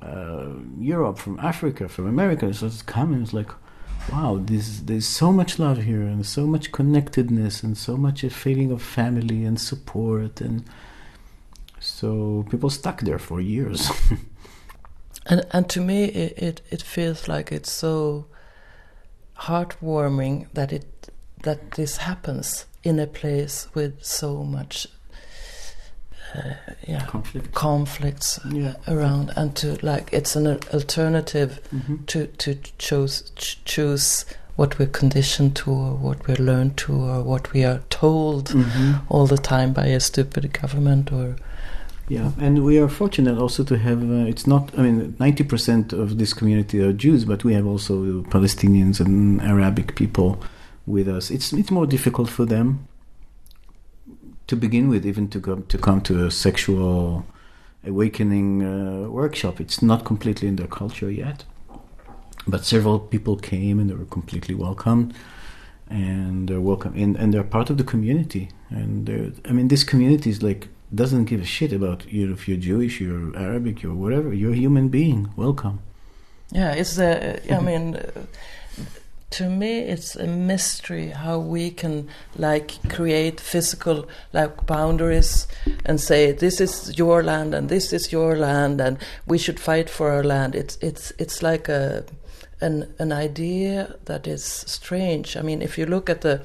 uh, 0.03 0.51
Europe, 0.79 1.19
from 1.19 1.39
Africa, 1.41 1.89
from 1.89 2.07
America. 2.07 2.53
So 2.53 2.67
it's 2.67 2.83
coming, 2.83 3.23
it's 3.23 3.33
like, 3.33 3.51
wow, 4.13 4.41
this, 4.43 4.81
there's 4.81 5.07
so 5.07 5.33
much 5.33 5.59
love 5.59 5.83
here 5.83 6.03
and 6.03 6.27
so 6.27 6.47
much 6.47 6.73
connectedness 6.73 7.63
and 7.63 7.79
so 7.79 7.97
much 7.97 8.25
a 8.25 8.31
feeling 8.31 8.73
of 8.73 8.83
family 8.83 9.45
and 9.45 9.61
support. 9.61 10.41
And 10.41 10.65
so 11.83 12.45
people 12.51 12.71
stuck 12.71 13.01
there 13.01 13.19
for 13.19 13.41
years. 13.41 13.91
and, 15.27 15.45
and 15.53 15.69
to 15.71 15.81
me, 15.81 16.05
it, 16.05 16.39
it, 16.39 16.61
it 16.71 16.83
feels 16.83 17.29
like 17.29 17.51
it's 17.53 17.71
so 17.73 18.27
heartwarming 19.39 20.47
that 20.55 20.73
it 20.73 20.87
that 21.43 21.73
this 21.73 21.97
happens 21.97 22.67
in 22.85 22.99
a 23.01 23.07
place 23.07 23.67
with 23.75 24.05
so 24.05 24.45
much 24.45 24.87
uh, 26.37 26.53
yeah 26.87 27.05
Conflict. 27.07 27.53
conflicts 27.53 28.39
Yeah. 28.49 28.75
around 28.87 29.33
and 29.37 29.57
to 29.57 29.77
like 29.85 30.13
it's 30.13 30.37
an 30.37 30.47
alternative 30.47 31.61
Mhm. 31.75 32.07
to 32.07 32.27
to 32.27 32.55
choose 32.79 33.33
ch- 33.35 33.59
choose 33.65 34.25
what 34.55 34.79
we're 34.79 34.87
conditioned 35.01 35.57
to 35.57 35.73
or 35.73 35.95
what 35.95 36.29
we're 36.29 36.37
learned 36.45 36.77
to 36.77 36.93
or 36.95 37.23
what 37.23 37.53
we 37.53 37.65
are 37.65 37.81
told 37.91 38.51
Mhm. 38.51 39.01
all 39.09 39.27
the 39.27 39.39
time 39.39 39.73
by 39.73 39.87
a 39.87 39.99
stupid 39.99 40.53
government 40.53 41.11
or 41.11 41.37
Yeah, 42.09 42.33
and 42.39 42.65
we 42.65 42.79
are 42.79 42.89
fortunate 42.89 43.39
also 43.39 43.65
to 43.65 43.79
have. 43.79 44.03
Uh, 44.03 44.27
it's 44.27 44.47
not. 44.47 44.77
I 44.79 44.83
mean, 44.83 45.17
ninety 45.19 45.45
percent 45.45 45.93
of 45.93 46.19
this 46.19 46.35
community 46.35 46.81
are 46.81 46.93
Jews, 46.93 47.25
but 47.25 47.45
we 47.45 47.55
have 47.55 47.67
also 47.67 48.23
Palestinians 48.23 49.01
and 49.01 49.41
Arabic 49.41 49.95
people 49.95 50.43
with 50.87 51.09
us. 51.09 51.31
It's 51.31 51.53
it's 51.53 51.71
more 51.71 51.87
difficult 51.87 52.29
for 52.29 52.45
them 52.45 52.87
to 54.47 54.57
begin 54.57 54.89
with, 54.89 55.07
even 55.07 55.29
to 55.29 55.41
come 55.41 55.63
to 55.69 55.79
come 55.79 56.01
to 56.03 56.27
a 56.27 56.31
sexual 56.31 57.25
awakening 57.87 58.63
uh, 58.63 59.09
workshop. 59.09 59.61
It's 59.61 59.81
not 59.81 60.05
completely 60.05 60.49
in 60.49 60.57
their 60.57 60.69
culture 60.69 61.11
yet, 61.11 61.45
but 62.47 62.65
several 62.65 62.99
people 62.99 63.37
came 63.37 63.79
and 63.81 63.89
they 63.89 63.95
were 63.95 64.05
completely 64.05 64.55
welcomed, 64.55 65.15
and 65.89 66.49
they're 66.49 66.61
welcome 66.61 66.95
and, 66.95 67.17
and 67.17 67.33
they're 67.33 67.45
part 67.45 67.71
of 67.71 67.79
the 67.79 67.85
community. 67.85 68.51
And 68.71 69.09
I 69.49 69.53
mean, 69.53 69.69
this 69.69 69.85
community 69.85 70.31
is 70.31 70.43
like 70.43 70.69
doesn't 70.95 71.25
give 71.25 71.41
a 71.41 71.45
shit 71.45 71.73
about 71.73 72.13
you 72.13 72.33
if 72.33 72.49
you're 72.49 72.59
Jewish, 72.59 73.01
you're 73.01 73.37
Arabic, 73.37 73.83
you're 73.83 73.95
whatever. 73.95 74.33
You're 74.33 74.53
a 74.53 74.57
human 74.57 74.89
being. 74.89 75.31
Welcome. 75.37 75.81
Yeah, 76.51 76.73
it's 76.73 76.99
a. 76.99 77.41
I 77.51 77.61
mean, 77.61 77.99
to 79.31 79.49
me, 79.49 79.79
it's 79.79 80.15
a 80.15 80.27
mystery 80.27 81.09
how 81.09 81.39
we 81.39 81.71
can 81.71 82.09
like 82.37 82.77
create 82.91 83.41
physical 83.41 84.07
like 84.35 84.67
boundaries 84.67 85.49
and 85.87 85.99
say 85.99 86.33
this 86.33 86.61
is 86.61 86.99
your 86.99 87.23
land 87.23 87.55
and 87.55 87.71
this 87.71 87.93
is 87.95 88.13
your 88.13 88.37
land 88.37 88.81
and 88.81 88.99
we 89.27 89.39
should 89.39 89.59
fight 89.59 89.89
for 89.89 90.11
our 90.11 90.23
land. 90.23 90.55
It's 90.55 90.77
it's 90.83 91.13
it's 91.19 91.43
like 91.43 91.71
a 91.71 92.05
an 92.61 92.95
an 92.99 93.13
idea 93.13 93.97
that 94.05 94.27
is 94.27 94.45
strange. 94.45 95.37
I 95.37 95.43
mean, 95.43 95.63
if 95.63 95.79
you 95.79 95.87
look 95.87 96.11
at 96.11 96.21
the 96.21 96.43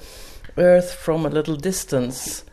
Earth 0.58 0.94
from 0.94 1.26
a 1.26 1.30
little 1.30 1.58
distance, 1.58 2.46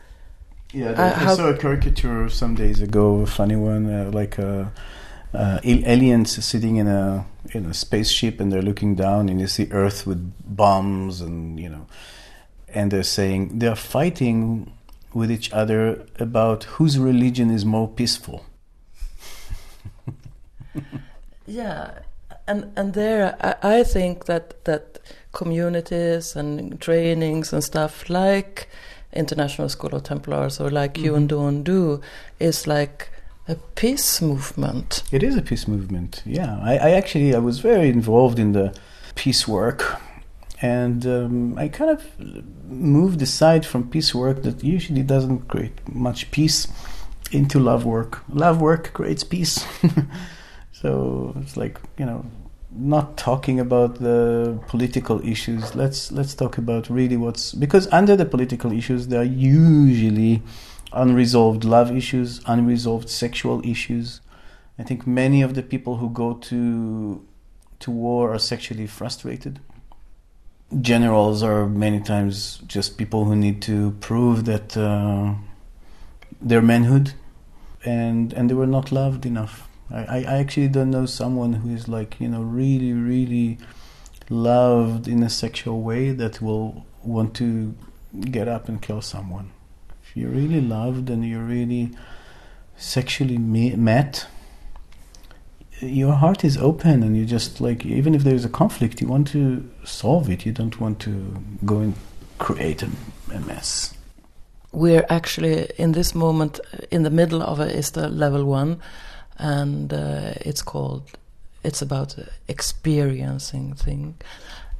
Yeah, 0.75 0.89
Uh, 0.89 1.29
I, 1.31 1.35
saw 1.35 1.47
a 1.47 1.57
caricature 1.57 2.27
some 2.27 2.53
days 2.53 2.81
ago, 2.81 3.21
a 3.21 3.25
funny 3.25 3.55
one, 3.55 3.89
uh, 3.89 4.11
like 4.11 4.37
uh, 4.37 4.65
uh, 5.33 5.59
aliens 5.63 6.43
sitting 6.43 6.75
in 6.75 6.87
a 6.87 7.25
in 7.51 7.65
a 7.65 7.73
spaceship 7.73 8.41
and 8.41 8.51
they're 8.51 8.61
looking 8.61 8.93
down 8.93 9.29
and 9.29 9.39
you 9.39 9.47
see 9.47 9.67
Earth 9.71 10.05
with 10.05 10.33
bombs 10.43 11.21
and 11.21 11.57
you 11.61 11.69
know, 11.69 11.87
and 12.67 12.91
they're 12.91 13.03
saying 13.03 13.59
they're 13.59 13.77
fighting 13.77 14.73
with 15.13 15.31
each 15.31 15.49
other 15.53 16.05
about 16.19 16.65
whose 16.75 16.99
religion 16.99 17.49
is 17.49 17.63
more 17.63 17.87
peaceful. 17.87 18.45
Yeah, 21.47 21.99
and 22.47 22.71
and 22.75 22.93
there 22.93 23.37
I, 23.39 23.79
I 23.79 23.83
think 23.83 24.25
that 24.25 24.65
that 24.65 24.99
communities 25.31 26.35
and 26.35 26.81
trainings 26.81 27.53
and 27.53 27.63
stuff 27.63 28.09
like 28.09 28.67
International 29.15 29.69
School 29.69 29.95
of 29.95 30.03
Temple 30.03 30.33
Arts 30.33 30.59
or 30.59 30.69
like 30.69 30.97
you 30.97 31.15
and 31.15 31.29
Dawn 31.29 31.63
do 31.63 32.01
is 32.39 32.67
like 32.67 33.09
a 33.47 33.55
peace 33.55 34.21
movement. 34.21 35.03
It 35.11 35.23
is 35.23 35.35
a 35.35 35.41
peace 35.41 35.67
movement. 35.67 36.23
Yeah, 36.25 36.59
I, 36.61 36.77
I 36.77 36.91
actually 36.91 37.35
I 37.35 37.39
was 37.39 37.59
very 37.59 37.89
involved 37.89 38.39
in 38.39 38.53
the 38.53 38.75
peace 39.15 39.47
work, 39.47 40.01
and 40.61 41.05
um, 41.05 41.57
I 41.57 41.67
kind 41.67 41.91
of 41.91 42.03
moved 42.67 43.21
aside 43.21 43.65
from 43.65 43.89
peace 43.89 44.15
work 44.15 44.43
that 44.43 44.63
usually 44.63 45.03
doesn't 45.03 45.47
create 45.47 45.87
much 45.87 46.31
peace 46.31 46.67
into 47.31 47.59
love 47.59 47.85
work. 47.85 48.23
Love 48.29 48.61
work 48.61 48.93
creates 48.93 49.23
peace. 49.23 49.65
so 50.71 51.35
it's 51.41 51.55
like 51.55 51.79
you 51.97 52.05
know 52.05 52.25
not 52.77 53.17
talking 53.17 53.59
about 53.59 53.99
the 53.99 54.59
political 54.67 55.25
issues. 55.25 55.75
Let's 55.75 56.11
let's 56.11 56.33
talk 56.33 56.57
about 56.57 56.89
really 56.89 57.17
what's 57.17 57.53
because 57.53 57.87
under 57.91 58.15
the 58.15 58.25
political 58.25 58.71
issues 58.71 59.07
there 59.07 59.21
are 59.21 59.23
usually 59.23 60.43
unresolved 60.91 61.63
love 61.63 61.95
issues, 61.95 62.41
unresolved 62.45 63.09
sexual 63.09 63.65
issues. 63.65 64.21
I 64.77 64.83
think 64.83 65.07
many 65.07 65.41
of 65.41 65.53
the 65.53 65.63
people 65.63 65.97
who 65.97 66.09
go 66.09 66.33
to 66.33 67.25
to 67.79 67.91
war 67.91 68.33
are 68.33 68.39
sexually 68.39 68.87
frustrated. 68.87 69.59
Generals 70.81 71.43
are 71.43 71.67
many 71.67 71.99
times 71.99 72.59
just 72.67 72.97
people 72.97 73.25
who 73.25 73.35
need 73.35 73.61
to 73.63 73.91
prove 74.01 74.45
that 74.45 74.75
uh, 74.75 75.35
their 76.41 76.61
manhood, 76.61 77.13
and 77.85 78.33
and 78.33 78.49
they 78.49 78.53
were 78.53 78.67
not 78.67 78.91
loved 78.91 79.25
enough. 79.25 79.64
I, 79.89 80.23
I 80.23 80.37
actually 80.39 80.67
don't 80.67 80.91
know 80.91 81.05
someone 81.05 81.53
who 81.53 81.73
is 81.73 81.87
like 81.87 82.19
you 82.19 82.27
know 82.27 82.41
really 82.41 82.93
really 82.93 83.57
loved 84.29 85.07
in 85.07 85.21
a 85.23 85.29
sexual 85.29 85.81
way 85.81 86.11
that 86.11 86.41
will 86.41 86.85
want 87.03 87.35
to 87.35 87.75
get 88.31 88.47
up 88.47 88.67
and 88.67 88.81
kill 88.81 89.01
someone 89.01 89.51
If 90.03 90.17
you're 90.17 90.31
really 90.31 90.61
loved 90.61 91.09
and 91.09 91.27
you're 91.27 91.43
really 91.43 91.91
sexually 92.77 93.37
met, 93.37 94.27
your 95.81 96.13
heart 96.13 96.43
is 96.43 96.57
open 96.57 97.03
and 97.03 97.17
you 97.17 97.25
just 97.25 97.61
like, 97.61 97.85
even 97.85 98.15
if 98.15 98.23
there's 98.23 98.45
a 98.45 98.49
conflict, 98.49 99.01
you 99.01 99.07
want 99.07 99.27
to 99.29 99.69
solve 99.83 100.29
it. 100.29 100.45
You 100.45 100.51
don't 100.51 100.79
want 100.79 100.99
to 101.01 101.37
go 101.65 101.79
and 101.79 101.95
create 102.37 102.83
a, 102.83 102.89
a 103.33 103.39
mess. 103.41 103.93
We're 104.71 105.05
actually 105.09 105.69
in 105.77 105.93
this 105.93 106.13
moment 106.13 106.59
in 106.91 107.03
the 107.03 107.09
middle 107.09 107.41
of 107.41 107.59
it 107.59 107.73
is 107.73 107.91
the 107.91 108.09
level 108.09 108.43
one, 108.45 108.81
and 109.37 109.93
uh, 109.93 110.33
it's 110.41 110.61
called. 110.61 111.17
It's 111.63 111.81
about 111.81 112.15
experiencing 112.47 113.73
thing, 113.73 114.15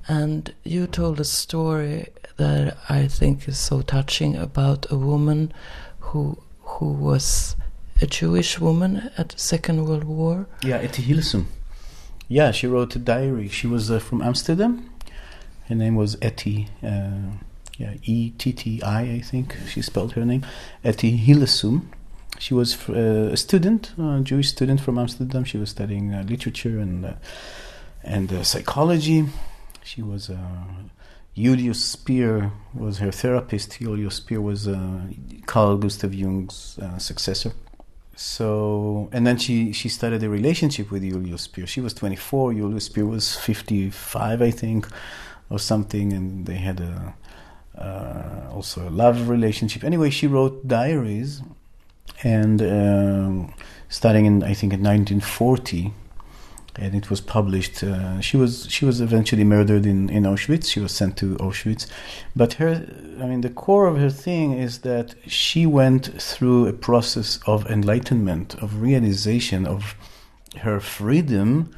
and 0.08 0.54
you 0.64 0.88
told 0.88 1.20
a 1.20 1.24
story 1.24 2.10
that 2.38 2.78
I 2.90 3.08
think 3.08 3.48
is 3.48 3.58
so 3.58 3.82
touching 3.82 4.36
about 4.36 4.92
a 4.92 4.96
woman 4.96 5.52
who 6.00 6.38
who 6.62 6.88
was 6.94 7.56
a 8.02 8.06
Jewish 8.06 8.60
woman 8.60 9.10
at 9.18 9.30
the 9.30 9.40
Second 9.40 9.86
World 9.86 10.04
War. 10.04 10.48
Yeah, 10.64 10.78
Etty 10.78 11.02
Hillesum. 11.02 11.46
Yeah, 12.28 12.52
she 12.52 12.68
wrote 12.68 12.96
a 12.96 13.00
diary. 13.00 13.48
She 13.50 13.68
was 13.68 13.90
uh, 13.90 14.00
from 14.00 14.22
Amsterdam. 14.22 14.90
Her 15.68 15.76
name 15.76 15.96
was 15.96 16.18
Etty. 16.22 16.70
Uh, 16.84 17.38
yeah, 17.78 17.96
E 18.04 18.32
T 18.32 18.54
T 18.54 18.82
I, 18.84 19.02
I 19.02 19.22
think 19.22 19.56
she 19.68 19.82
spelled 19.82 20.14
her 20.14 20.26
name. 20.26 20.46
Etty 20.84 21.18
Hillesum. 21.18 21.82
She 22.40 22.54
was 22.54 22.78
uh, 22.90 23.30
a 23.32 23.38
student, 23.38 23.94
a 23.98 24.20
Jewish 24.22 24.50
student 24.50 24.82
from 24.82 24.98
Amsterdam. 24.98 25.46
She 25.46 25.58
was 25.58 25.70
studying 25.70 26.14
uh, 26.14 26.24
literature 26.28 26.80
and 26.80 27.06
uh, 27.06 27.14
and 28.04 28.32
uh, 28.32 28.44
psychology. 28.44 29.26
She 29.84 30.02
was 30.02 30.30
Julius 31.36 31.84
Spier 31.84 32.52
was 32.74 33.00
her 33.00 33.12
therapist. 33.12 33.80
Julius 33.80 34.16
Spier 34.16 34.40
was 34.40 34.70
uh, 34.70 35.02
Carl 35.46 35.78
Gustav 35.78 36.14
Jung's 36.14 36.80
uh, 36.82 36.98
successor. 36.98 37.52
So, 38.16 39.10
and 39.12 39.28
then 39.28 39.38
she, 39.38 39.74
she 39.74 39.90
started 39.90 40.24
a 40.24 40.30
relationship 40.30 40.90
with 40.90 41.04
Julius 41.04 41.42
Spier. 41.42 41.68
She 41.68 41.82
was 41.82 41.94
24, 41.94 42.54
Julius 42.54 42.86
Spier 42.86 43.06
was 43.06 43.36
55, 43.36 44.42
I 44.42 44.52
think, 44.52 44.88
or 45.50 45.60
something, 45.60 46.14
and 46.14 46.46
they 46.46 46.56
had 46.56 46.80
a, 46.80 47.14
uh, 47.78 48.54
also 48.54 48.88
a 48.88 48.90
love 48.90 49.28
relationship. 49.28 49.84
Anyway, 49.84 50.12
she 50.12 50.28
wrote 50.28 50.66
diaries, 50.66 51.42
and 52.24 52.62
um, 52.62 53.54
starting 53.90 54.26
in, 54.26 54.44
I 54.44 54.54
think, 54.54 54.74
in 54.74 54.82
1940, 54.82 55.94
and 56.78 56.96
it 56.96 57.10
was 57.10 57.22
published. 57.22 57.84
Uh, 57.84 58.20
she 58.20 58.38
was 58.38 58.68
she 58.70 58.86
was 58.86 59.00
eventually 59.00 59.44
murdered 59.44 59.86
in, 59.86 60.10
in 60.10 60.24
Auschwitz. 60.24 60.70
She 60.72 60.80
was 60.80 60.92
sent 60.92 61.18
to 61.18 61.36
Auschwitz, 61.38 61.88
but 62.36 62.54
her 62.54 62.86
I 63.22 63.26
mean 63.26 63.42
the 63.42 63.50
core 63.50 63.88
of 63.88 63.98
her 63.98 64.10
thing 64.10 64.54
is 64.54 64.80
that 64.80 65.16
she 65.26 65.66
went 65.66 66.22
through 66.22 66.68
a 66.68 66.74
process 66.74 67.40
of 67.46 67.66
enlightenment, 67.68 68.56
of 68.56 68.82
realization 68.82 69.66
of 69.66 69.96
her 70.58 70.80
freedom 70.80 71.72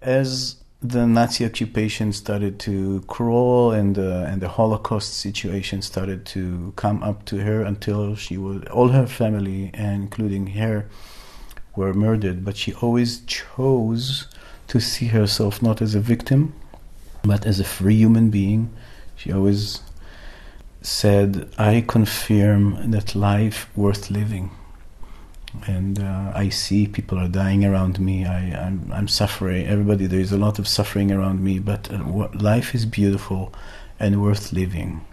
as 0.00 0.56
the 0.82 1.06
Nazi 1.06 1.44
occupation 1.44 2.12
started 2.12 2.58
to 2.60 3.02
crawl 3.06 3.70
and 3.70 3.96
uh, 3.98 4.26
and 4.28 4.42
the 4.42 4.48
Holocaust 4.48 5.14
situation 5.14 5.80
started 5.80 6.26
to 6.26 6.72
come 6.74 7.02
up 7.04 7.24
to 7.26 7.36
her 7.38 7.62
until 7.62 8.16
she 8.16 8.36
was 8.36 8.64
all 8.64 8.88
her 8.88 9.06
family, 9.06 9.70
including 9.74 10.48
her 10.48 10.88
were 11.76 11.94
murdered, 11.94 12.44
but 12.44 12.56
she 12.56 12.74
always 12.74 13.20
chose 13.20 14.26
to 14.68 14.80
see 14.80 15.06
herself 15.06 15.62
not 15.62 15.80
as 15.80 15.94
a 15.94 16.00
victim, 16.00 16.52
but 17.24 17.46
as 17.46 17.60
a 17.60 17.64
free 17.64 17.94
human 17.94 18.30
being. 18.30 18.70
She 19.16 19.32
always 19.32 19.80
said, 20.82 21.48
I 21.56 21.84
confirm 21.86 22.90
that 22.90 23.14
life 23.14 23.70
worth 23.76 24.10
living. 24.10 24.50
And 25.66 25.98
uh, 25.98 26.32
I 26.34 26.48
see 26.48 26.86
people 26.86 27.18
are 27.18 27.28
dying 27.28 27.64
around 27.64 28.00
me. 28.00 28.24
I, 28.24 28.40
am 28.40 28.86
I'm, 28.86 28.92
I'm 28.92 29.08
suffering. 29.08 29.66
Everybody, 29.66 30.06
there 30.06 30.20
is 30.20 30.32
a 30.32 30.38
lot 30.38 30.58
of 30.58 30.66
suffering 30.66 31.12
around 31.12 31.44
me, 31.44 31.58
but 31.58 31.92
uh, 31.92 32.28
life 32.34 32.74
is 32.74 32.86
beautiful 32.86 33.52
and 34.00 34.22
worth 34.22 34.52
living. 34.52 35.04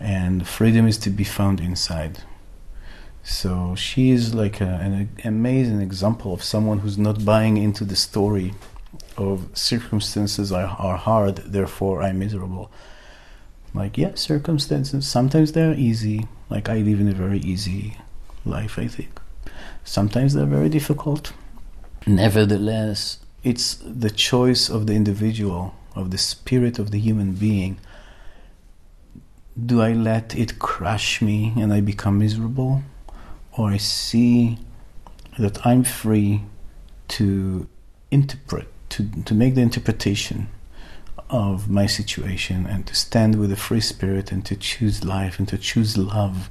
And 0.00 0.46
freedom 0.46 0.86
is 0.86 0.98
to 0.98 1.10
be 1.10 1.24
found 1.24 1.60
inside. 1.60 2.22
So 3.22 3.74
she 3.74 4.10
is 4.10 4.34
like 4.34 4.60
a, 4.60 4.64
an 4.64 5.08
amazing 5.24 5.80
example 5.80 6.32
of 6.32 6.42
someone 6.42 6.80
who's 6.80 6.98
not 6.98 7.24
buying 7.24 7.56
into 7.56 7.84
the 7.84 7.96
story 7.96 8.54
of 9.16 9.48
circumstances 9.54 10.52
are, 10.52 10.76
are 10.78 10.96
hard, 10.96 11.36
therefore 11.38 12.02
I'm 12.02 12.18
miserable. 12.18 12.70
Like, 13.74 13.98
yeah, 13.98 14.14
circumstances, 14.14 15.08
sometimes 15.08 15.52
they're 15.52 15.74
easy. 15.74 16.26
Like, 16.50 16.68
I 16.68 16.78
live 16.78 17.00
in 17.00 17.08
a 17.08 17.14
very 17.14 17.38
easy 17.40 17.96
life, 18.44 18.78
I 18.78 18.86
think. 18.86 19.20
Sometimes 19.84 20.34
they're 20.34 20.46
very 20.46 20.68
difficult. 20.68 21.32
Nevertheless, 22.06 23.18
it's 23.42 23.76
the 23.84 24.10
choice 24.10 24.68
of 24.68 24.86
the 24.86 24.94
individual, 24.94 25.74
of 25.94 26.10
the 26.10 26.18
spirit 26.18 26.78
of 26.78 26.90
the 26.90 26.98
human 26.98 27.32
being. 27.32 27.78
Do 29.64 29.80
I 29.80 29.92
let 29.92 30.36
it 30.36 30.58
crush 30.58 31.22
me 31.22 31.52
and 31.56 31.72
I 31.72 31.80
become 31.80 32.18
miserable? 32.18 32.82
or 33.56 33.70
I 33.70 33.78
see 33.78 34.58
that 35.38 35.64
I'm 35.66 35.84
free 35.84 36.42
to 37.08 37.66
interpret, 38.10 38.68
to, 38.90 39.08
to 39.24 39.34
make 39.34 39.54
the 39.54 39.62
interpretation 39.62 40.48
of 41.28 41.68
my 41.68 41.86
situation 41.86 42.66
and 42.66 42.86
to 42.86 42.94
stand 42.94 43.38
with 43.40 43.50
a 43.50 43.56
free 43.56 43.80
spirit 43.80 44.30
and 44.30 44.44
to 44.44 44.56
choose 44.56 45.04
life 45.04 45.38
and 45.38 45.48
to 45.48 45.58
choose 45.58 45.96
love 45.96 46.50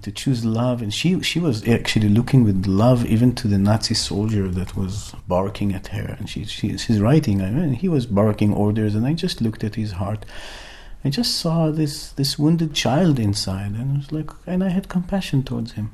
to 0.00 0.10
choose 0.10 0.44
love 0.44 0.80
and 0.80 0.92
she 0.92 1.20
she 1.20 1.38
was 1.38 1.68
actually 1.68 2.08
looking 2.08 2.44
with 2.44 2.66
love 2.66 3.04
even 3.04 3.34
to 3.34 3.46
the 3.46 3.58
Nazi 3.58 3.94
soldier 3.94 4.48
that 4.48 4.74
was 4.74 5.14
barking 5.28 5.74
at 5.74 5.88
her 5.88 6.16
and 6.18 6.30
she, 6.30 6.44
she 6.44 6.78
she's 6.78 6.98
writing 6.98 7.42
I 7.42 7.50
mean 7.50 7.74
he 7.74 7.88
was 7.88 8.06
barking 8.06 8.54
orders 8.54 8.94
and 8.94 9.06
I 9.06 9.12
just 9.12 9.42
looked 9.42 9.62
at 9.62 9.74
his 9.74 9.92
heart 9.92 10.24
I 11.04 11.10
just 11.10 11.34
saw 11.36 11.70
this 11.70 12.12
this 12.12 12.38
wounded 12.38 12.72
child 12.72 13.18
inside 13.18 13.72
and 13.72 13.96
it 13.96 13.98
was 13.98 14.12
like 14.12 14.30
and 14.46 14.64
I 14.64 14.70
had 14.70 14.88
compassion 14.88 15.42
towards 15.42 15.72
him 15.72 15.90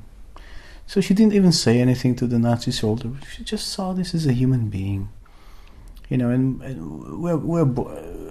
so 0.89 1.03
she 1.03 1.13
didn't 1.13 1.35
even 1.35 1.53
say 1.53 1.81
anything 1.81 2.17
to 2.17 2.27
the 2.27 2.39
Nazi 2.39 2.73
soldier. 2.73 3.11
She 3.31 3.45
just 3.45 3.69
saw 3.69 3.93
this 3.93 4.15
as 4.15 4.27
a 4.27 4.33
human 4.33 4.71
being. 4.71 5.11
You 6.09 6.17
know, 6.17 6.31
and, 6.31 6.63
and 6.63 7.23
we're, 7.23 7.37
we're 7.37 7.67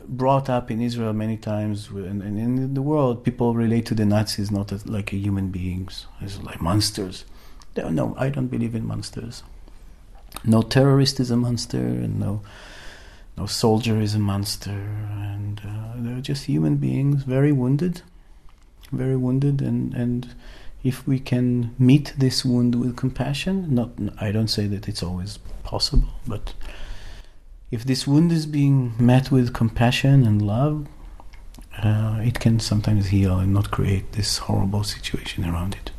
brought 0.08 0.50
up 0.50 0.72
in 0.72 0.82
Israel 0.82 1.14
many 1.14 1.38
times, 1.38 1.90
and, 1.90 2.22
and, 2.22 2.38
in 2.38 2.74
the 2.74 2.82
world, 2.82 3.24
people 3.24 3.54
relate 3.54 3.86
to 3.88 3.96
the 3.96 4.06
Nazis 4.06 4.52
not 4.52 4.72
as 4.72 4.88
like 4.88 5.10
human 5.10 5.50
beings, 5.50 6.08
as 6.22 6.42
like 6.42 6.62
monsters. 6.62 7.26
No, 7.76 8.16
I 8.18 8.30
don't 8.30 8.48
believe 8.48 8.74
in 8.74 8.86
monsters. 8.86 9.44
No 10.44 10.62
terrorist 10.62 11.20
is 11.20 11.32
a 11.32 11.38
monster, 11.38 11.78
and 11.78 12.20
no, 12.20 12.42
no 13.38 13.46
soldier 13.46 14.00
is 14.02 14.16
a 14.16 14.20
monster, 14.20 14.72
and 14.72 15.62
uh, 15.64 15.94
they're 15.98 16.22
just 16.22 16.46
human 16.46 16.78
beings, 16.78 17.24
very 17.24 17.52
wounded, 17.52 18.02
very 18.92 19.16
wounded, 19.16 19.62
and 19.62 19.94
and 19.94 20.34
if 20.84 21.08
we 21.08 21.20
can 21.20 21.76
meet 21.78 22.14
this 22.18 22.46
wound 22.46 22.76
with 22.76 22.96
compassion, 22.96 23.74
not 23.74 23.90
I 24.20 24.32
don't 24.32 24.48
say 24.48 24.68
that 24.68 24.88
it's 24.88 25.04
always 25.04 25.38
possible, 25.64 26.10
but 26.26 26.54
if 27.72 27.84
this 27.84 28.08
wound 28.08 28.32
is 28.32 28.46
being 28.46 28.94
met 28.98 29.32
with 29.32 29.54
compassion 29.54 30.26
and 30.26 30.42
love, 30.42 30.88
uh, 31.84 32.20
it 32.24 32.40
can 32.40 32.60
sometimes 32.60 33.08
heal 33.08 33.40
and 33.40 33.54
not 33.54 33.72
create 33.72 34.14
this 34.14 34.40
horrible 34.40 34.84
situation 34.84 35.46
around 35.46 35.76
it. 35.76 35.92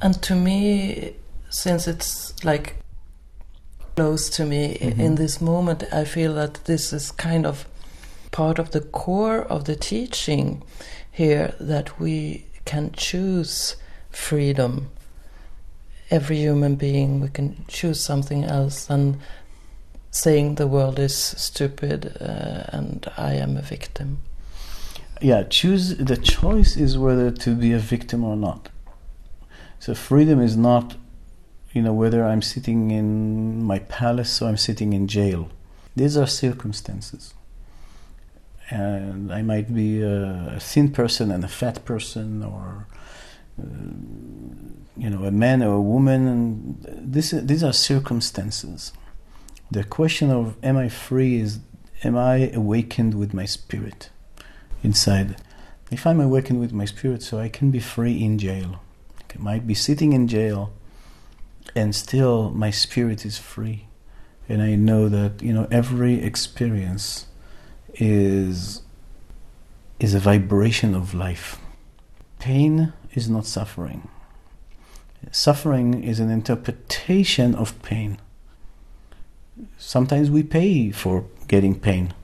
And 0.00 0.20
to 0.22 0.34
me, 0.34 1.14
since 1.48 1.86
it's 1.88 2.34
like 2.44 2.76
close 3.96 4.30
to 4.30 4.44
me 4.44 4.78
Mhm. 4.80 4.98
in 4.98 5.14
this 5.16 5.40
moment, 5.40 5.84
I 5.92 6.04
feel 6.04 6.34
that 6.34 6.64
this 6.64 6.92
is 6.92 7.10
kind 7.12 7.46
of 7.46 7.66
part 8.30 8.58
of 8.58 8.70
the 8.70 8.80
core 8.80 9.42
of 9.42 9.64
the 9.64 9.76
teaching 9.76 10.62
here 11.10 11.54
that 11.60 12.00
we 12.00 12.46
can 12.64 12.90
choose 12.92 13.76
freedom. 14.10 14.90
Every 16.10 16.38
human 16.38 16.76
being, 16.76 17.20
we 17.20 17.28
can 17.28 17.64
choose 17.68 18.00
something 18.00 18.44
else 18.44 18.86
than 18.86 19.18
saying 20.12 20.56
the 20.56 20.66
world 20.66 20.98
is 20.98 21.16
stupid 21.16 22.16
uh, 22.20 22.64
and 22.68 23.10
I 23.16 23.32
am 23.32 23.56
a 23.56 23.62
victim. 23.62 24.18
Yeah, 25.20 25.42
choose 25.44 25.96
the 25.96 26.16
choice 26.16 26.76
is 26.76 26.98
whether 26.98 27.30
to 27.30 27.54
be 27.54 27.72
a 27.72 27.78
victim 27.78 28.22
or 28.22 28.36
not. 28.36 28.68
So 29.78 29.94
freedom 29.94 30.40
is 30.40 30.56
not, 30.56 30.96
you 31.72 31.82
know, 31.82 31.94
whether 31.94 32.24
I'm 32.24 32.42
sitting 32.42 32.90
in 32.90 33.64
my 33.64 33.78
palace 33.80 34.42
or 34.42 34.48
I'm 34.48 34.56
sitting 34.56 34.92
in 34.92 35.08
jail. 35.08 35.48
These 35.96 36.16
are 36.16 36.26
circumstances. 36.26 37.34
And 38.70 39.32
I 39.32 39.42
might 39.42 39.74
be 39.74 40.02
a, 40.02 40.58
thin 40.60 40.92
person 40.92 41.30
and 41.30 41.44
a 41.44 41.48
fat 41.48 41.84
person, 41.84 42.42
or 42.42 42.86
uh, 43.60 43.66
you 44.96 45.10
know, 45.10 45.24
a 45.24 45.30
man 45.30 45.62
or 45.62 45.74
a 45.74 45.80
woman. 45.80 46.26
And 46.26 47.12
this, 47.12 47.30
these 47.30 47.64
are 47.64 47.72
circumstances. 47.72 48.92
The 49.72 49.84
question 49.84 50.30
of 50.30 50.56
am 50.62 50.76
I 50.76 50.90
free 50.90 51.40
is 51.40 51.60
am 52.04 52.14
I 52.14 52.50
awakened 52.50 53.14
with 53.14 53.32
my 53.32 53.46
spirit 53.46 54.10
inside? 54.82 55.36
If 55.90 56.06
I'm 56.06 56.20
awakened 56.20 56.60
with 56.60 56.74
my 56.74 56.84
spirit, 56.84 57.22
so 57.22 57.38
I 57.38 57.48
can 57.48 57.70
be 57.70 57.78
free 57.78 58.22
in 58.22 58.36
jail. 58.36 58.82
I 59.18 59.38
might 59.38 59.66
be 59.66 59.72
sitting 59.72 60.12
in 60.12 60.28
jail, 60.28 60.74
and 61.74 61.94
still 61.94 62.50
my 62.50 62.70
spirit 62.70 63.24
is 63.24 63.38
free, 63.38 63.86
and 64.46 64.60
I 64.60 64.74
know 64.74 65.08
that 65.08 65.40
you 65.40 65.54
know 65.54 65.66
every 65.70 66.22
experience 66.22 67.24
is 67.94 68.82
is 69.98 70.12
a 70.12 70.20
vibration 70.20 70.94
of 70.94 71.14
life. 71.14 71.58
Pain 72.38 72.92
is 73.14 73.30
not 73.30 73.46
suffering. 73.46 74.06
Suffering 75.30 76.04
is 76.04 76.20
an 76.20 76.28
interpretation 76.28 77.54
of 77.54 77.80
pain. 77.82 78.18
Sometimes 79.78 80.30
we 80.30 80.42
pay 80.42 80.90
for 80.90 81.24
getting 81.48 81.78
pain, 81.78 82.14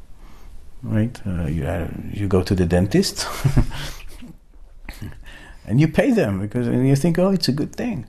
right? 0.83 1.21
Uh, 1.27 1.47
you, 1.47 1.67
uh, 1.67 1.89
you 2.11 2.27
go 2.27 2.43
to 2.43 2.55
the 2.55 2.67
dentist 2.67 3.27
and 5.67 5.81
you 5.81 5.89
pay 5.89 6.11
them 6.11 6.41
because 6.41 6.67
and 6.67 6.89
you 6.89 6.97
think, 6.97 7.19
oh, 7.19 7.31
it's 7.31 7.49
a 7.49 7.53
good 7.53 7.75
thing. 7.75 8.07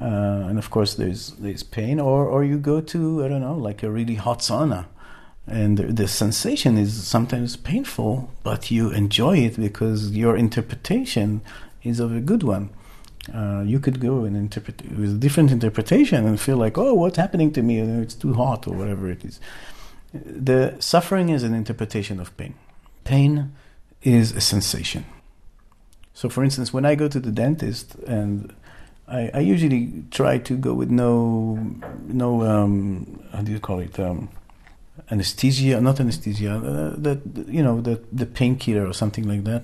Uh, 0.00 0.46
and 0.48 0.58
of 0.58 0.70
course, 0.70 0.94
there's 0.94 1.30
there's 1.32 1.62
pain, 1.62 2.00
or 2.00 2.26
or 2.26 2.44
you 2.44 2.58
go 2.58 2.80
to 2.80 3.24
I 3.24 3.28
don't 3.28 3.40
know, 3.40 3.54
like 3.54 3.82
a 3.82 3.90
really 3.90 4.16
hot 4.16 4.40
sauna, 4.40 4.86
and 5.46 5.78
the, 5.78 5.84
the 5.84 6.08
sensation 6.08 6.76
is 6.76 7.06
sometimes 7.06 7.56
painful, 7.56 8.30
but 8.42 8.70
you 8.70 8.90
enjoy 8.90 9.38
it 9.38 9.56
because 9.56 10.10
your 10.10 10.36
interpretation 10.36 11.42
is 11.82 12.00
of 12.00 12.14
a 12.14 12.20
good 12.20 12.42
one. 12.42 12.70
Uh, 13.32 13.62
you 13.64 13.80
could 13.80 14.00
go 14.00 14.24
and 14.24 14.36
interpret 14.36 14.82
with 14.98 15.12
a 15.12 15.18
different 15.18 15.50
interpretation 15.50 16.26
and 16.26 16.38
feel 16.38 16.58
like, 16.58 16.76
oh, 16.76 16.92
what's 16.92 17.16
happening 17.16 17.52
to 17.52 17.62
me? 17.62 17.78
It's 17.80 18.14
too 18.14 18.34
hot, 18.34 18.66
or 18.66 18.74
whatever 18.74 19.10
it 19.10 19.24
is. 19.24 19.40
The 20.12 20.74
suffering 20.78 21.30
is 21.30 21.42
an 21.42 21.54
interpretation 21.54 22.20
of 22.20 22.36
pain. 22.36 22.54
Pain 23.04 23.52
is 24.02 24.32
a 24.32 24.40
sensation. 24.40 25.04
So, 26.12 26.28
for 26.28 26.44
instance, 26.44 26.72
when 26.72 26.84
I 26.84 26.94
go 26.94 27.08
to 27.08 27.18
the 27.18 27.32
dentist, 27.32 27.94
and 28.06 28.52
I, 29.08 29.30
I 29.32 29.40
usually 29.40 30.04
try 30.10 30.38
to 30.38 30.56
go 30.56 30.74
with 30.74 30.90
no, 30.90 31.58
no, 32.06 32.42
um, 32.42 33.20
how 33.32 33.42
do 33.42 33.52
you 33.52 33.58
call 33.58 33.80
it, 33.80 33.98
um, 33.98 34.28
anesthesia, 35.10 35.80
not 35.80 35.98
anesthesia, 35.98 36.52
uh, 36.56 36.94
that 36.98 37.20
you 37.48 37.62
know, 37.62 37.80
the 37.80 38.00
the 38.12 38.26
painkiller 38.26 38.86
or 38.86 38.92
something 38.92 39.26
like 39.26 39.44
that. 39.44 39.62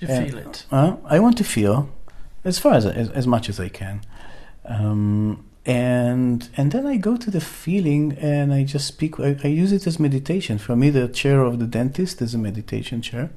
You 0.00 0.08
Uh, 0.08 0.24
feel 0.24 0.38
it. 0.38 0.66
Uh, 0.70 0.96
I 1.04 1.18
want 1.18 1.36
to 1.38 1.44
feel 1.44 1.88
as 2.44 2.58
far 2.58 2.74
as 2.74 2.86
as, 2.86 3.08
as 3.10 3.26
much 3.26 3.48
as 3.48 3.60
I 3.60 3.68
can, 3.68 4.02
um, 4.64 5.44
and 5.64 6.48
and 6.56 6.72
then 6.72 6.86
I 6.86 6.96
go 6.96 7.16
to 7.16 7.30
the 7.30 7.40
feeling 7.40 8.12
and 8.18 8.52
I 8.52 8.64
just 8.64 8.86
speak. 8.86 9.20
I, 9.20 9.36
I 9.44 9.48
use 9.48 9.72
it 9.72 9.86
as 9.86 9.98
meditation. 10.00 10.58
For 10.58 10.76
me, 10.76 10.90
the 10.90 11.08
chair 11.08 11.42
of 11.42 11.58
the 11.58 11.66
dentist 11.66 12.20
is 12.20 12.34
a 12.34 12.38
meditation 12.38 13.00
chair, 13.02 13.30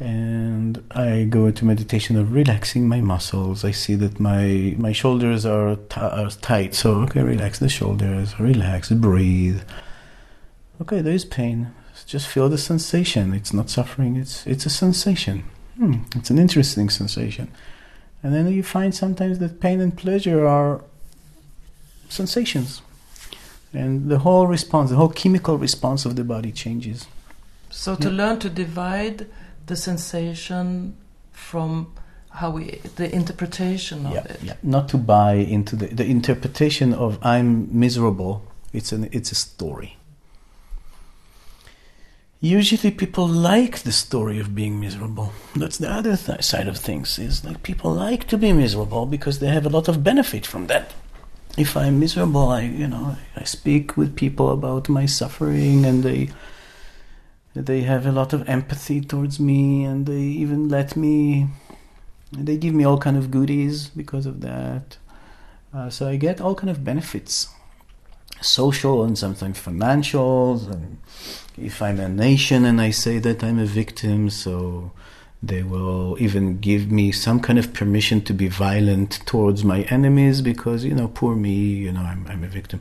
and 0.00 0.82
I 0.90 1.24
go 1.24 1.46
into 1.46 1.64
meditation 1.64 2.16
of 2.16 2.32
relaxing 2.32 2.88
my 2.88 3.00
muscles. 3.00 3.64
I 3.64 3.70
see 3.70 3.94
that 3.96 4.18
my 4.18 4.74
my 4.78 4.92
shoulders 4.92 5.46
are, 5.46 5.76
t- 5.76 6.00
are 6.00 6.30
tight, 6.30 6.74
so 6.74 7.02
okay, 7.02 7.22
relax 7.22 7.58
the 7.58 7.68
shoulders, 7.68 8.38
relax, 8.40 8.90
breathe. 8.90 9.62
Okay, 10.80 11.00
there 11.00 11.14
is 11.14 11.24
pain. 11.24 11.72
Just 12.06 12.26
feel 12.26 12.48
the 12.48 12.58
sensation. 12.58 13.34
It's 13.34 13.52
not 13.52 13.70
suffering. 13.70 14.16
It's 14.16 14.46
it's 14.46 14.66
a 14.66 14.70
sensation. 14.70 15.44
Hmm, 15.76 16.02
it's 16.16 16.30
an 16.30 16.38
interesting 16.38 16.88
sensation. 16.90 17.52
And 18.22 18.34
then 18.34 18.48
you 18.52 18.62
find 18.62 18.94
sometimes 18.94 19.38
that 19.38 19.60
pain 19.60 19.80
and 19.80 19.96
pleasure 19.96 20.46
are 20.46 20.82
sensations. 22.08 22.82
And 23.72 24.10
the 24.10 24.18
whole 24.18 24.46
response, 24.46 24.90
the 24.90 24.96
whole 24.96 25.08
chemical 25.08 25.56
response 25.56 26.04
of 26.04 26.16
the 26.16 26.24
body 26.24 26.52
changes. 26.52 27.06
So 27.70 27.94
to 27.96 28.08
Yeah. 28.10 28.16
learn 28.16 28.38
to 28.40 28.50
divide 28.50 29.26
the 29.66 29.76
sensation 29.76 30.94
from 31.32 31.86
how 32.30 32.50
we 32.50 32.80
the 32.96 33.12
interpretation 33.14 34.06
of 34.06 34.12
yeah, 34.12 34.24
it. 34.24 34.40
yeah. 34.42 34.54
Not 34.62 34.88
to 34.90 34.98
buy 34.98 35.34
into 35.34 35.76
the, 35.76 35.86
the 35.86 36.04
interpretation 36.04 36.92
of 36.94 37.18
I'm 37.22 37.68
miserable. 37.78 38.42
It's 38.72 38.92
an 38.92 39.08
it's 39.12 39.32
a 39.32 39.34
story. 39.36 39.96
Usually, 42.40 42.90
people 42.90 43.28
like 43.28 43.80
the 43.80 43.92
story 43.92 44.38
of 44.38 44.54
being 44.54 44.80
miserable. 44.80 45.32
That's 45.54 45.76
the 45.76 45.90
other 45.90 46.16
th- 46.16 46.42
side 46.42 46.68
of 46.68 46.78
things. 46.78 47.18
Is 47.18 47.44
like 47.44 47.62
people 47.62 47.92
like 47.92 48.26
to 48.28 48.38
be 48.38 48.52
miserable 48.52 49.04
because 49.04 49.40
they 49.40 49.48
have 49.48 49.66
a 49.66 49.70
lot 49.70 49.88
of 49.88 50.02
benefit 50.02 50.46
from 50.46 50.66
that. 50.68 50.94
If 51.58 51.76
I'm 51.76 52.00
miserable, 52.00 52.48
I 52.48 52.62
you 52.62 52.88
know 52.88 53.16
I 53.36 53.44
speak 53.44 53.96
with 53.96 54.16
people 54.16 54.50
about 54.50 54.88
my 54.88 55.04
suffering, 55.04 55.84
and 55.84 56.02
they 56.02 56.30
they 57.54 57.82
have 57.82 58.06
a 58.06 58.12
lot 58.12 58.32
of 58.32 58.48
empathy 58.48 59.02
towards 59.02 59.38
me, 59.38 59.84
and 59.84 60.06
they 60.06 60.22
even 60.42 60.68
let 60.70 60.96
me 60.96 61.48
they 62.32 62.56
give 62.56 62.74
me 62.74 62.84
all 62.84 62.98
kind 62.98 63.18
of 63.18 63.30
goodies 63.30 63.88
because 63.88 64.24
of 64.24 64.40
that. 64.40 64.96
Uh, 65.74 65.90
so 65.90 66.08
I 66.08 66.16
get 66.16 66.40
all 66.40 66.54
kind 66.54 66.70
of 66.70 66.84
benefits, 66.84 67.48
social 68.40 69.04
and 69.04 69.16
sometimes 69.16 69.58
financial. 69.58 70.60
And 70.70 70.98
if 71.58 71.82
I'm 71.82 72.00
a 72.00 72.08
nation 72.08 72.64
and 72.64 72.80
I 72.80 72.90
say 72.90 73.18
that 73.18 73.42
I'm 73.44 73.58
a 73.58 73.66
victim, 73.66 74.30
so 74.30 74.92
they 75.42 75.62
will 75.62 76.16
even 76.20 76.58
give 76.58 76.90
me 76.90 77.12
some 77.12 77.40
kind 77.40 77.58
of 77.58 77.72
permission 77.72 78.20
to 78.22 78.34
be 78.34 78.48
violent 78.48 79.20
towards 79.26 79.64
my 79.64 79.82
enemies 79.84 80.42
because 80.42 80.84
you 80.84 80.94
know, 80.94 81.08
poor 81.08 81.34
me, 81.34 81.54
you 81.54 81.92
know, 81.92 82.02
I'm, 82.02 82.26
I'm 82.28 82.44
a 82.44 82.48
victim. 82.48 82.80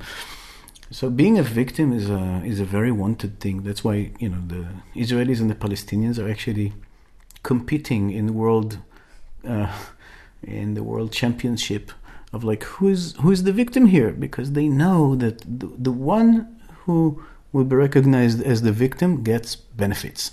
So 0.92 1.10
being 1.10 1.38
a 1.38 1.44
victim 1.44 1.94
is 1.94 2.10
a 2.10 2.42
is 2.44 2.60
a 2.60 2.66
very 2.66 2.92
wanted 2.92 3.40
thing. 3.40 3.62
That's 3.62 3.84
why 3.84 4.12
you 4.20 4.30
know 4.30 4.42
the 4.48 4.66
Israelis 4.96 5.40
and 5.40 5.50
the 5.50 5.56
Palestinians 5.56 6.18
are 6.18 6.30
actually 6.30 6.74
competing 7.44 8.10
in 8.10 8.26
the 8.26 8.34
world 8.34 8.80
uh, 9.48 9.72
in 10.42 10.74
the 10.74 10.84
world 10.84 11.12
championship 11.12 11.92
of 12.32 12.44
like 12.44 12.64
who's 12.64 13.16
who's 13.18 13.44
the 13.44 13.54
victim 13.54 13.88
here? 13.88 14.12
Because 14.12 14.52
they 14.52 14.68
know 14.68 15.16
that 15.16 15.40
the, 15.42 15.72
the 15.78 15.92
one 15.92 16.60
who 16.86 17.24
will 17.52 17.64
be 17.64 17.76
recognized 17.76 18.42
as 18.44 18.62
the 18.62 18.72
victim 18.72 19.24
gets 19.24 19.56
benefits. 19.56 20.32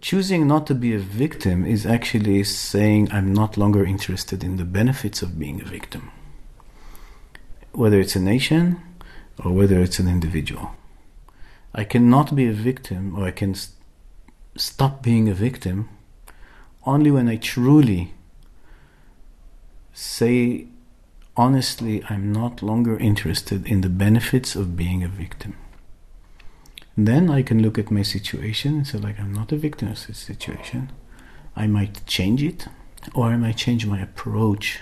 Choosing 0.00 0.46
not 0.46 0.66
to 0.66 0.74
be 0.74 0.94
a 0.94 0.98
victim 0.98 1.64
is 1.64 1.86
actually 1.86 2.44
saying 2.44 3.08
i'm 3.10 3.32
not 3.32 3.56
longer 3.56 3.84
interested 3.84 4.44
in 4.44 4.56
the 4.56 4.64
benefits 4.64 5.22
of 5.22 5.38
being 5.38 5.60
a 5.60 5.64
victim. 5.64 6.10
Whether 7.72 7.98
it's 8.00 8.16
a 8.16 8.20
nation 8.20 8.80
or 9.42 9.52
whether 9.52 9.80
it's 9.80 9.98
an 9.98 10.08
individual. 10.08 10.72
I 11.74 11.84
cannot 11.84 12.34
be 12.34 12.46
a 12.46 12.52
victim 12.52 13.16
or 13.16 13.24
i 13.24 13.30
can 13.30 13.54
st- 13.54 13.74
stop 14.56 15.02
being 15.02 15.28
a 15.28 15.34
victim 15.34 15.88
only 16.86 17.10
when 17.10 17.28
I 17.28 17.36
truly 17.36 18.14
say 19.96 20.66
honestly, 21.38 22.04
I'm 22.10 22.30
not 22.30 22.62
longer 22.62 22.98
interested 22.98 23.66
in 23.66 23.80
the 23.80 23.88
benefits 23.88 24.54
of 24.54 24.76
being 24.76 25.02
a 25.02 25.08
victim. 25.08 25.56
Then 26.96 27.30
I 27.30 27.42
can 27.42 27.62
look 27.62 27.78
at 27.78 27.90
my 27.90 28.02
situation 28.02 28.76
and 28.76 28.86
say, 28.86 28.98
like, 28.98 29.18
I'm 29.18 29.32
not 29.32 29.52
a 29.52 29.56
victim 29.56 29.88
of 29.88 30.06
this 30.06 30.18
situation. 30.18 30.92
I 31.54 31.66
might 31.66 32.06
change 32.06 32.42
it, 32.42 32.68
or 33.14 33.26
I 33.26 33.36
might 33.36 33.56
change 33.56 33.86
my 33.86 34.00
approach. 34.00 34.80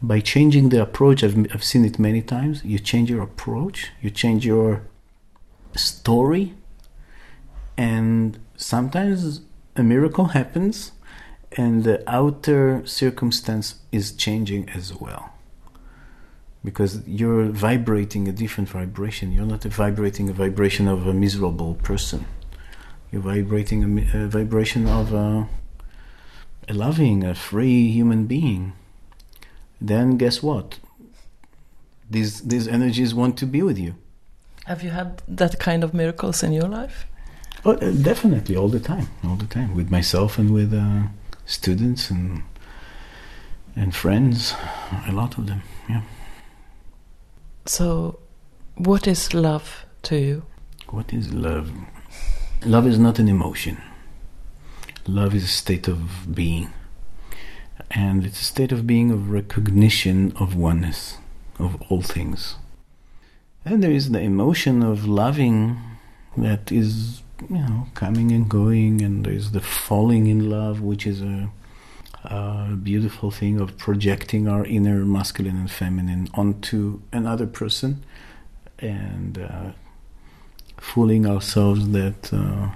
By 0.00 0.20
changing 0.20 0.68
the 0.68 0.82
approach, 0.82 1.24
I've, 1.24 1.38
I've 1.52 1.64
seen 1.64 1.84
it 1.84 1.98
many 1.98 2.20
times. 2.22 2.64
You 2.64 2.78
change 2.78 3.10
your 3.10 3.22
approach, 3.22 3.90
you 4.02 4.10
change 4.10 4.44
your 4.44 4.82
story, 5.74 6.54
and 7.76 8.38
sometimes 8.56 9.40
a 9.76 9.82
miracle 9.82 10.26
happens 10.26 10.92
and 11.52 11.84
the 11.84 12.02
outer 12.10 12.82
circumstance 12.86 13.76
is 13.92 14.12
changing 14.12 14.68
as 14.70 14.94
well. 14.94 15.32
because 16.64 17.06
you're 17.06 17.46
vibrating 17.46 18.28
a 18.28 18.32
different 18.32 18.68
vibration. 18.68 19.32
You're 19.32 19.46
not 19.46 19.62
vibrating 19.64 20.28
a 20.28 20.32
vibration 20.32 20.88
of 20.88 21.06
a 21.06 21.14
miserable 21.14 21.74
person. 21.74 22.26
You're 23.10 23.22
vibrating 23.22 23.84
a, 24.14 24.24
a 24.24 24.26
vibration 24.28 24.86
of 24.86 25.12
a, 25.14 25.48
a 26.68 26.74
loving, 26.74 27.24
a 27.24 27.34
free 27.34 27.90
human 27.90 28.26
being. 28.26 28.72
Then 29.80 30.16
guess 30.18 30.42
what? 30.42 30.78
These 32.10 32.42
these 32.42 32.66
energies 32.68 33.14
want 33.14 33.36
to 33.38 33.46
be 33.46 33.62
with 33.62 33.78
you. 33.78 33.94
Have 34.66 34.82
you 34.82 34.90
had 34.90 35.22
that 35.28 35.58
kind 35.58 35.84
of 35.84 35.94
miracles 35.94 36.42
in 36.42 36.52
your 36.52 36.68
life? 36.68 37.06
Oh, 37.64 37.72
uh, 37.72 37.90
definitely, 37.90 38.56
all 38.56 38.68
the 38.68 38.80
time, 38.80 39.08
all 39.24 39.36
the 39.36 39.46
time, 39.46 39.74
with 39.74 39.90
myself 39.90 40.38
and 40.38 40.52
with 40.52 40.72
uh, 40.72 41.02
students 41.48 42.10
and 42.10 42.42
and 43.74 43.94
friends, 43.94 44.54
a 45.06 45.12
lot 45.12 45.38
of 45.38 45.46
them. 45.46 45.62
Yeah. 45.88 46.02
So, 47.64 48.18
what 48.76 49.06
is 49.06 49.34
love 49.34 49.86
to 50.02 50.16
you? 50.16 50.42
What 50.90 51.12
is 51.12 51.32
love? 51.32 51.70
Love 52.64 52.86
is 52.86 52.98
not 52.98 53.18
an 53.18 53.28
emotion. 53.28 53.80
Love 55.06 55.34
is 55.34 55.44
a 55.44 55.48
state 55.48 55.86
of 55.86 56.34
being. 56.34 56.72
And 57.90 58.24
it's 58.26 58.40
a 58.40 58.44
state 58.44 58.72
of 58.72 58.86
being 58.86 59.10
of 59.10 59.30
recognition 59.30 60.32
of 60.36 60.56
oneness, 60.56 61.18
of 61.58 61.80
all 61.88 62.02
things. 62.02 62.56
And 63.64 63.82
there 63.82 63.92
is 63.92 64.10
the 64.10 64.20
emotion 64.20 64.82
of 64.82 65.06
loving 65.06 65.78
that 66.36 66.72
is, 66.72 67.22
you 67.48 67.58
know, 67.58 67.86
coming 67.94 68.32
and 68.32 68.48
going, 68.48 69.02
and 69.02 69.24
there's 69.24 69.52
the 69.52 69.60
falling 69.60 70.26
in 70.26 70.50
love, 70.50 70.80
which 70.80 71.06
is 71.06 71.22
a 71.22 71.50
a 72.24 72.76
beautiful 72.82 73.30
thing 73.30 73.60
of 73.60 73.78
projecting 73.78 74.48
our 74.48 74.64
inner 74.64 75.04
masculine 75.04 75.56
and 75.56 75.70
feminine 75.70 76.28
onto 76.34 77.00
another 77.12 77.46
person 77.46 78.04
and 78.80 79.38
uh, 79.38 79.70
fooling 80.76 81.26
ourselves 81.26 81.90
that 81.90 82.32
uh, 82.32 82.70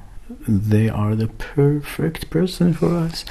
they 0.48 0.88
are 0.88 1.14
the 1.14 1.28
perfect 1.28 2.30
person 2.30 2.72
for 2.72 2.94
us 2.94 3.24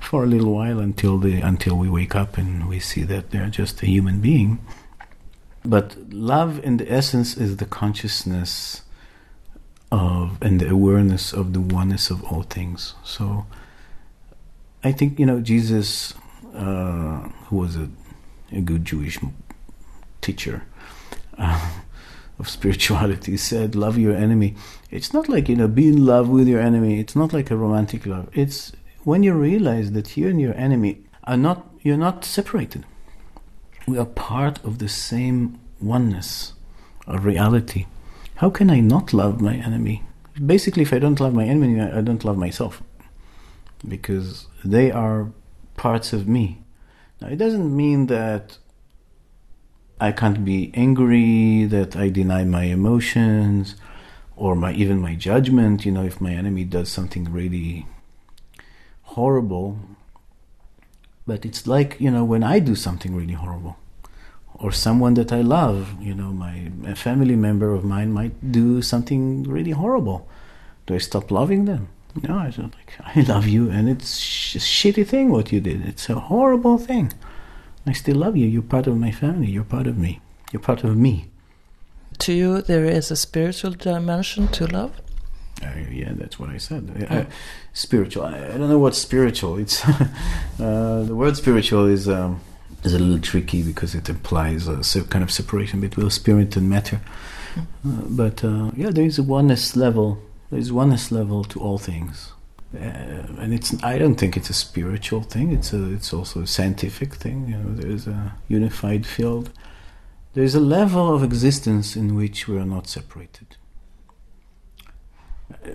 for 0.00 0.24
a 0.24 0.26
little 0.26 0.52
while 0.52 0.80
until 0.80 1.18
the 1.18 1.40
until 1.40 1.76
we 1.76 1.88
wake 1.88 2.16
up 2.16 2.36
and 2.36 2.68
we 2.68 2.80
see 2.80 3.02
that 3.02 3.30
they're 3.30 3.50
just 3.50 3.82
a 3.82 3.86
human 3.86 4.20
being. 4.20 4.58
But 5.64 5.94
love 6.10 6.58
in 6.64 6.78
the 6.78 6.90
essence 6.90 7.36
is 7.36 7.58
the 7.58 7.66
consciousness 7.66 8.82
of 9.90 10.38
and 10.40 10.60
the 10.60 10.68
awareness 10.68 11.32
of 11.32 11.52
the 11.52 11.60
oneness 11.60 12.10
of 12.10 12.22
all 12.24 12.42
things 12.42 12.94
so 13.02 13.46
I 14.82 14.92
think 14.92 15.18
you 15.18 15.26
know 15.26 15.40
Jesus, 15.40 16.14
uh, 16.54 17.28
who 17.46 17.56
was 17.56 17.76
a, 17.76 17.90
a, 18.50 18.60
good 18.60 18.84
Jewish 18.84 19.18
teacher 20.22 20.62
uh, 21.36 21.70
of 22.38 22.48
spirituality, 22.48 23.36
said, 23.50 23.74
"Love 23.74 23.98
your 23.98 24.14
enemy." 24.14 24.54
It's 24.90 25.12
not 25.12 25.28
like 25.28 25.48
you 25.50 25.56
know, 25.56 25.68
be 25.68 25.88
in 25.88 26.06
love 26.06 26.28
with 26.30 26.48
your 26.48 26.60
enemy. 26.60 26.98
It's 26.98 27.14
not 27.14 27.32
like 27.34 27.50
a 27.50 27.56
romantic 27.56 28.06
love. 28.06 28.30
It's 28.32 28.72
when 29.04 29.22
you 29.22 29.34
realize 29.34 29.92
that 29.92 30.16
you 30.16 30.28
and 30.28 30.40
your 30.40 30.54
enemy 30.54 31.00
are 31.24 31.36
not 31.36 31.66
you're 31.82 31.98
not 31.98 32.24
separated. 32.24 32.86
We 33.86 33.98
are 33.98 34.06
part 34.06 34.64
of 34.64 34.78
the 34.78 34.88
same 34.88 35.60
oneness 35.80 36.54
of 37.06 37.26
reality. 37.26 37.86
How 38.40 38.48
can 38.48 38.70
I 38.70 38.80
not 38.80 39.12
love 39.12 39.42
my 39.42 39.56
enemy? 39.56 40.02
Basically, 40.46 40.80
if 40.80 40.94
I 40.94 40.98
don't 40.98 41.20
love 41.20 41.34
my 41.34 41.44
enemy, 41.44 41.78
I 41.78 42.00
don't 42.00 42.24
love 42.24 42.38
myself 42.38 42.82
because 43.86 44.46
they 44.64 44.90
are 44.90 45.30
parts 45.76 46.14
of 46.14 46.26
me. 46.26 46.62
Now, 47.20 47.28
it 47.28 47.36
doesn't 47.36 47.76
mean 47.76 48.06
that 48.06 48.56
I 50.00 50.10
can't 50.12 50.42
be 50.42 50.70
angry, 50.72 51.66
that 51.66 51.96
I 51.96 52.08
deny 52.08 52.44
my 52.44 52.62
emotions, 52.62 53.74
or 54.36 54.56
my 54.56 54.72
even 54.72 55.00
my 55.00 55.16
judgment. 55.16 55.84
You 55.84 55.92
know, 55.92 56.04
if 56.04 56.18
my 56.18 56.32
enemy 56.32 56.64
does 56.64 56.88
something 56.88 57.30
really 57.30 57.86
horrible, 59.02 59.78
but 61.26 61.44
it's 61.44 61.66
like 61.66 62.00
you 62.00 62.10
know 62.10 62.24
when 62.24 62.42
I 62.42 62.58
do 62.58 62.74
something 62.74 63.14
really 63.14 63.34
horrible, 63.34 63.76
or 64.60 64.70
someone 64.70 65.14
that 65.14 65.32
I 65.32 65.40
love. 65.40 66.00
You 66.00 66.14
know, 66.14 66.32
my 66.32 66.70
a 66.86 66.94
family 66.94 67.36
member 67.36 67.72
of 67.72 67.84
mine 67.84 68.12
might 68.12 68.52
do 68.52 68.82
something 68.82 69.44
really 69.44 69.72
horrible. 69.72 70.28
Do 70.86 70.94
I 70.94 70.98
stop 70.98 71.30
loving 71.30 71.64
them? 71.64 71.88
No, 72.22 72.38
I 72.38 72.50
don't 72.50 72.74
like. 72.74 72.92
I 73.16 73.20
love 73.22 73.46
you, 73.46 73.70
and 73.70 73.88
it's 73.88 74.54
a 74.54 74.58
shitty 74.58 75.06
thing 75.06 75.30
what 75.30 75.52
you 75.52 75.60
did. 75.60 75.86
It's 75.86 76.08
a 76.08 76.18
horrible 76.18 76.78
thing. 76.78 77.12
I 77.86 77.92
still 77.92 78.16
love 78.16 78.36
you. 78.36 78.46
You're 78.46 78.62
part 78.62 78.86
of 78.86 78.96
my 78.96 79.10
family. 79.10 79.50
You're 79.50 79.64
part 79.64 79.86
of 79.86 79.96
me. 79.96 80.20
You're 80.52 80.60
part 80.60 80.84
of 80.84 80.96
me. 80.96 81.30
To 82.18 82.32
you, 82.32 82.60
there 82.60 82.84
is 82.84 83.10
a 83.10 83.16
spiritual 83.16 83.72
dimension 83.72 84.48
to 84.48 84.66
love. 84.66 85.00
Uh, 85.62 85.68
yeah, 85.90 86.12
that's 86.12 86.38
what 86.38 86.50
I 86.50 86.58
said. 86.58 87.06
Uh, 87.08 87.24
spiritual. 87.72 88.24
I, 88.24 88.36
I, 88.36 88.58
don't 88.58 88.68
know 88.68 88.78
what's 88.78 88.98
spiritual. 88.98 89.58
It's 89.58 89.84
uh, 89.88 91.04
the 91.06 91.14
word 91.14 91.36
spiritual 91.36 91.86
is 91.86 92.08
um, 92.08 92.40
is 92.84 92.94
a 92.94 92.98
little 92.98 93.20
tricky 93.20 93.62
because 93.62 93.94
it 93.94 94.08
implies 94.08 94.68
a 94.68 94.82
kind 95.04 95.22
of 95.22 95.30
separation 95.30 95.80
between 95.80 96.10
spirit 96.10 96.56
and 96.56 96.68
matter. 96.68 97.00
Mm. 97.84 98.16
but 98.16 98.44
uh, 98.44 98.70
yeah, 98.76 98.90
there 98.90 99.04
is 99.04 99.18
a 99.18 99.24
oneness 99.24 99.74
level 99.74 100.22
there's 100.50 100.72
oneness 100.72 101.12
level 101.12 101.44
to 101.44 101.60
all 101.60 101.78
things. 101.78 102.32
Uh, 102.74 102.78
and 103.38 103.54
it's 103.54 103.82
I 103.82 103.98
don't 103.98 104.16
think 104.16 104.36
it's 104.36 104.50
a 104.50 104.54
spiritual 104.54 105.22
thing. 105.22 105.52
It's 105.52 105.72
a 105.72 105.92
it's 105.92 106.12
also 106.12 106.42
a 106.42 106.46
scientific 106.46 107.14
thing. 107.14 107.48
You 107.48 107.56
know, 107.56 107.74
there's 107.74 108.06
a 108.06 108.34
unified 108.48 109.06
field. 109.06 109.50
There's 110.34 110.54
a 110.54 110.60
level 110.60 111.12
of 111.14 111.24
existence 111.24 111.96
in 111.96 112.14
which 112.14 112.46
we 112.46 112.56
are 112.58 112.64
not 112.64 112.86
separated. 112.86 113.56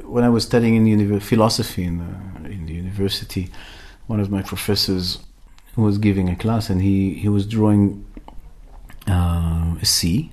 When 0.04 0.24
I 0.24 0.30
was 0.30 0.46
studying 0.46 0.76
in 0.76 0.88
uni- 0.88 1.20
philosophy 1.20 1.84
in 1.84 1.98
the, 1.98 2.50
in 2.50 2.66
the 2.66 2.74
university, 2.74 3.52
one 4.08 4.22
of 4.22 4.32
my 4.32 4.42
professors 4.42 5.20
was 5.82 5.98
giving 5.98 6.30
a 6.30 6.36
class, 6.36 6.70
and 6.70 6.82
he, 6.82 7.14
he 7.16 7.30
was 7.30 7.46
drawing 7.46 8.06
uh, 9.08 9.76
a 9.82 9.86
sea 9.86 10.32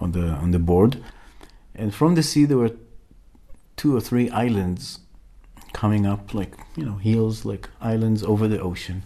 on 0.00 0.12
the 0.12 0.28
on 0.28 0.50
the 0.50 0.58
board, 0.58 1.02
and 1.74 1.94
from 1.94 2.14
the 2.14 2.22
sea 2.22 2.44
there 2.44 2.58
were 2.58 2.72
two 3.76 3.96
or 3.96 4.00
three 4.00 4.28
islands 4.30 5.00
coming 5.72 6.06
up, 6.06 6.34
like 6.34 6.54
you 6.76 6.84
know, 6.84 6.96
hills, 6.96 7.44
like 7.44 7.68
islands 7.80 8.22
over 8.22 8.48
the 8.48 8.60
ocean. 8.60 9.02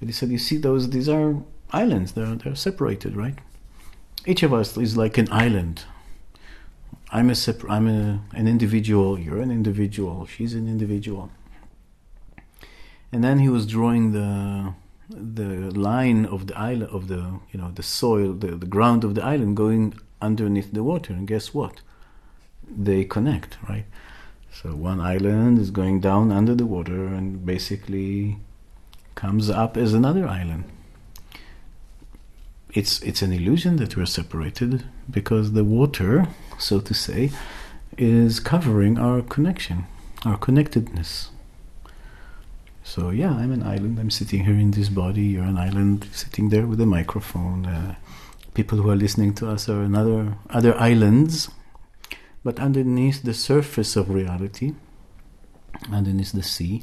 And 0.00 0.08
he 0.08 0.12
said, 0.12 0.28
"You 0.30 0.38
see 0.38 0.56
those? 0.56 0.90
These 0.90 1.08
are 1.08 1.36
islands. 1.72 2.12
They're 2.12 2.34
they're 2.34 2.54
separated, 2.54 3.16
right? 3.16 3.38
Each 4.26 4.42
of 4.42 4.52
us 4.52 4.76
is 4.76 4.96
like 4.96 5.18
an 5.18 5.28
island. 5.30 5.84
I'm 7.12 7.30
a 7.30 7.34
separ- 7.34 7.70
I'm 7.70 7.88
a, 7.88 8.20
an 8.32 8.46
individual. 8.46 9.18
You're 9.18 9.40
an 9.40 9.50
individual. 9.50 10.26
She's 10.26 10.54
an 10.54 10.68
individual." 10.68 11.30
And 13.12 13.24
then 13.24 13.40
he 13.40 13.48
was 13.48 13.66
drawing 13.66 14.12
the 14.12 14.74
the 15.10 15.70
line 15.72 16.24
of 16.26 16.46
the 16.46 16.56
island 16.56 16.90
of 16.92 17.08
the 17.08 17.40
you 17.50 17.60
know 17.60 17.70
the 17.74 17.82
soil 17.82 18.32
the, 18.32 18.54
the 18.54 18.66
ground 18.66 19.04
of 19.04 19.14
the 19.16 19.24
island 19.24 19.56
going 19.56 19.94
underneath 20.22 20.72
the 20.72 20.82
water 20.82 21.12
and 21.12 21.26
guess 21.26 21.52
what 21.52 21.80
they 22.76 23.04
connect, 23.04 23.58
right? 23.68 23.84
So 24.52 24.74
one 24.74 25.00
island 25.00 25.58
is 25.58 25.70
going 25.70 26.00
down 26.00 26.32
under 26.32 26.54
the 26.54 26.66
water 26.66 27.06
and 27.06 27.44
basically 27.44 28.38
comes 29.14 29.50
up 29.50 29.76
as 29.76 29.94
another 29.94 30.26
island. 30.26 30.64
It's 32.72 33.02
it's 33.02 33.22
an 33.22 33.32
illusion 33.32 33.76
that 33.76 33.96
we're 33.96 34.06
separated 34.06 34.84
because 35.10 35.52
the 35.52 35.64
water, 35.64 36.28
so 36.58 36.78
to 36.80 36.94
say, 36.94 37.30
is 37.98 38.38
covering 38.38 38.98
our 38.98 39.22
connection, 39.22 39.86
our 40.24 40.36
connectedness. 40.36 41.30
So 42.90 43.10
yeah, 43.10 43.32
I'm 43.32 43.52
an 43.52 43.62
island. 43.62 44.00
I'm 44.00 44.10
sitting 44.10 44.44
here 44.44 44.58
in 44.58 44.72
this 44.72 44.88
body. 44.88 45.22
You're 45.22 45.44
an 45.44 45.58
island 45.58 46.08
sitting 46.10 46.48
there 46.48 46.66
with 46.66 46.80
a 46.80 46.86
microphone. 46.86 47.64
Uh, 47.64 47.94
people 48.54 48.78
who 48.78 48.90
are 48.90 48.96
listening 48.96 49.32
to 49.34 49.48
us 49.48 49.68
are 49.68 49.82
another 49.82 50.36
other 50.50 50.74
islands 50.76 51.50
but 52.42 52.58
underneath 52.58 53.22
the 53.22 53.32
surface 53.32 53.94
of 53.94 54.10
reality, 54.10 54.74
underneath 55.92 56.32
the 56.32 56.42
sea, 56.42 56.82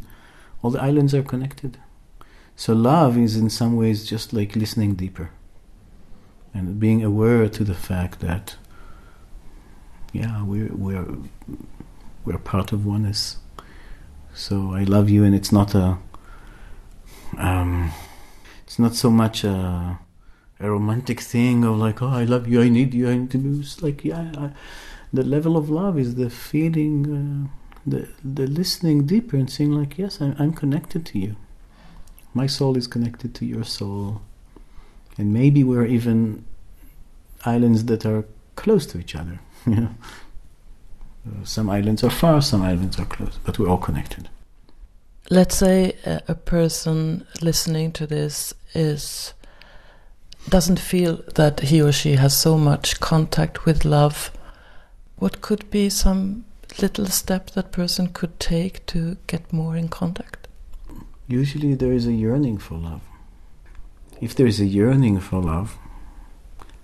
all 0.61 0.71
the 0.71 0.81
islands 0.81 1.13
are 1.13 1.23
connected. 1.23 1.77
So 2.55 2.71
love 2.71 3.17
is 3.17 3.35
in 3.35 3.49
some 3.49 3.75
ways 3.75 4.07
just 4.07 4.31
like 4.31 4.55
listening 4.55 4.95
deeper 4.95 5.31
and 6.53 6.79
being 6.79 7.03
aware 7.03 7.49
to 7.49 7.63
the 7.65 7.75
fact 7.89 8.21
that 8.21 8.55
yeah, 10.13 10.41
we're 10.41 10.73
we're 10.73 11.17
we're 12.23 12.37
part 12.37 12.71
of 12.71 12.85
oneness. 12.85 13.39
So 14.37 14.75
I 14.75 14.83
love 14.83 15.09
you, 15.09 15.23
and 15.23 15.33
it's 15.33 15.51
not 15.51 15.73
a 15.73 15.97
um, 17.39 17.91
it's 18.63 18.77
not 18.77 18.93
so 18.93 19.09
much 19.09 19.43
a, 19.43 19.99
a 20.59 20.69
romantic 20.69 21.21
thing 21.21 21.63
of 21.65 21.77
like 21.77 22.03
oh 22.03 22.09
I 22.09 22.23
love 22.23 22.47
you, 22.47 22.61
I 22.61 22.69
need 22.69 22.93
you, 22.93 23.09
I 23.09 23.17
need 23.17 23.31
to 23.31 23.39
be. 23.39 23.59
It's 23.59 23.81
like 23.81 24.05
yeah. 24.05 24.31
I, 24.37 24.51
the 25.11 25.23
level 25.23 25.57
of 25.57 25.71
love 25.71 25.97
is 25.97 26.15
the 26.15 26.29
feeling, 26.29 26.95
uh, 27.09 27.89
the 27.89 28.09
the 28.23 28.45
listening 28.45 29.07
deeper 29.07 29.37
and 29.37 29.49
seeing 29.49 29.71
like, 29.71 29.97
yes, 29.97 30.21
I'm, 30.21 30.35
I'm 30.37 30.53
connected 30.53 31.03
to 31.07 31.19
you. 31.19 31.35
My 32.35 32.45
soul 32.45 32.77
is 32.77 32.85
connected 32.85 33.33
to 33.35 33.45
your 33.45 33.63
soul, 33.63 34.21
and 35.17 35.33
maybe 35.33 35.63
we're 35.63 35.85
even 35.85 36.45
islands 37.43 37.85
that 37.85 38.05
are 38.05 38.25
close 38.55 38.85
to 38.87 38.99
each 38.99 39.15
other. 39.15 39.39
You 39.65 39.75
know, 39.75 39.95
some 41.43 41.69
islands 41.69 42.03
are 42.03 42.09
far, 42.09 42.41
some 42.41 42.61
islands 42.61 42.99
are 42.99 43.05
close, 43.05 43.39
but 43.43 43.57
we're 43.57 43.69
all 43.69 43.77
connected. 43.77 44.29
Let's 45.29 45.57
say 45.57 45.93
a, 46.05 46.35
person 46.35 47.27
listening 47.41 47.91
to 47.93 48.07
this 48.07 48.53
is 48.73 49.33
doesn't 50.47 50.79
feel 50.79 51.17
that 51.35 51.59
he 51.59 51.81
or 51.81 51.91
she 51.91 52.13
has 52.13 52.35
so 52.35 52.57
much 52.57 53.01
contact 53.01 53.65
with 53.65 53.83
love. 53.83 54.31
What 55.17 55.41
could 55.41 55.69
be 55.69 55.89
some 55.89 56.45
little 56.81 57.07
step 57.07 57.51
that 57.51 57.73
person 57.73 58.07
could 58.07 58.39
take 58.39 58.85
to 58.85 59.17
get 59.27 59.51
more 59.51 59.75
in 59.75 59.89
contact? 59.89 60.47
Usually, 61.27 61.75
there 61.75 61.91
is 61.91 62.07
a 62.07 62.13
yearning 62.13 62.57
for 62.57 62.75
love. 62.75 63.01
If 64.21 64.33
there 64.33 64.47
is 64.47 64.61
a 64.61 64.65
yearning 64.65 65.19
for 65.19 65.41
love, 65.41 65.77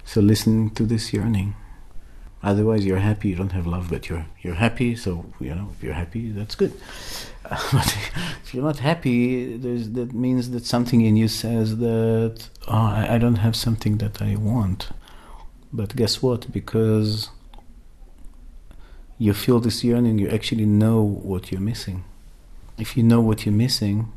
so 0.03 0.19
listen 0.19 0.69
to 0.71 0.85
this 0.85 1.13
yearning. 1.13 1.55
Otherwise, 2.43 2.85
you're 2.85 2.97
happy. 2.97 3.29
You 3.29 3.35
don't 3.35 3.53
have 3.53 3.65
love, 3.65 3.89
but 3.89 4.09
you're 4.09 4.25
you're 4.41 4.55
happy. 4.55 4.95
So 4.95 5.25
you 5.39 5.55
know, 5.55 5.69
if 5.75 5.81
you're 5.81 5.93
happy, 5.93 6.31
that's 6.31 6.55
good. 6.55 6.73
but 7.49 7.97
if 8.43 8.53
you're 8.53 8.63
not 8.63 8.79
happy, 8.79 9.57
that 9.57 10.13
means 10.13 10.51
that 10.51 10.65
something 10.65 11.01
in 11.01 11.15
you 11.15 11.27
says 11.27 11.77
that 11.77 12.49
oh, 12.67 12.73
I, 12.73 13.15
I 13.15 13.17
don't 13.17 13.37
have 13.37 13.55
something 13.55 13.97
that 13.97 14.21
I 14.21 14.35
want. 14.35 14.89
But 15.71 15.95
guess 15.95 16.21
what? 16.21 16.51
Because 16.51 17.29
you 19.17 19.33
feel 19.33 19.59
this 19.59 19.83
yearning, 19.83 20.19
you 20.19 20.27
actually 20.27 20.65
know 20.65 21.01
what 21.01 21.51
you're 21.51 21.61
missing. 21.61 22.03
If 22.77 22.97
you 22.97 23.03
know 23.03 23.21
what 23.21 23.45
you're 23.45 23.55
missing, 23.55 24.11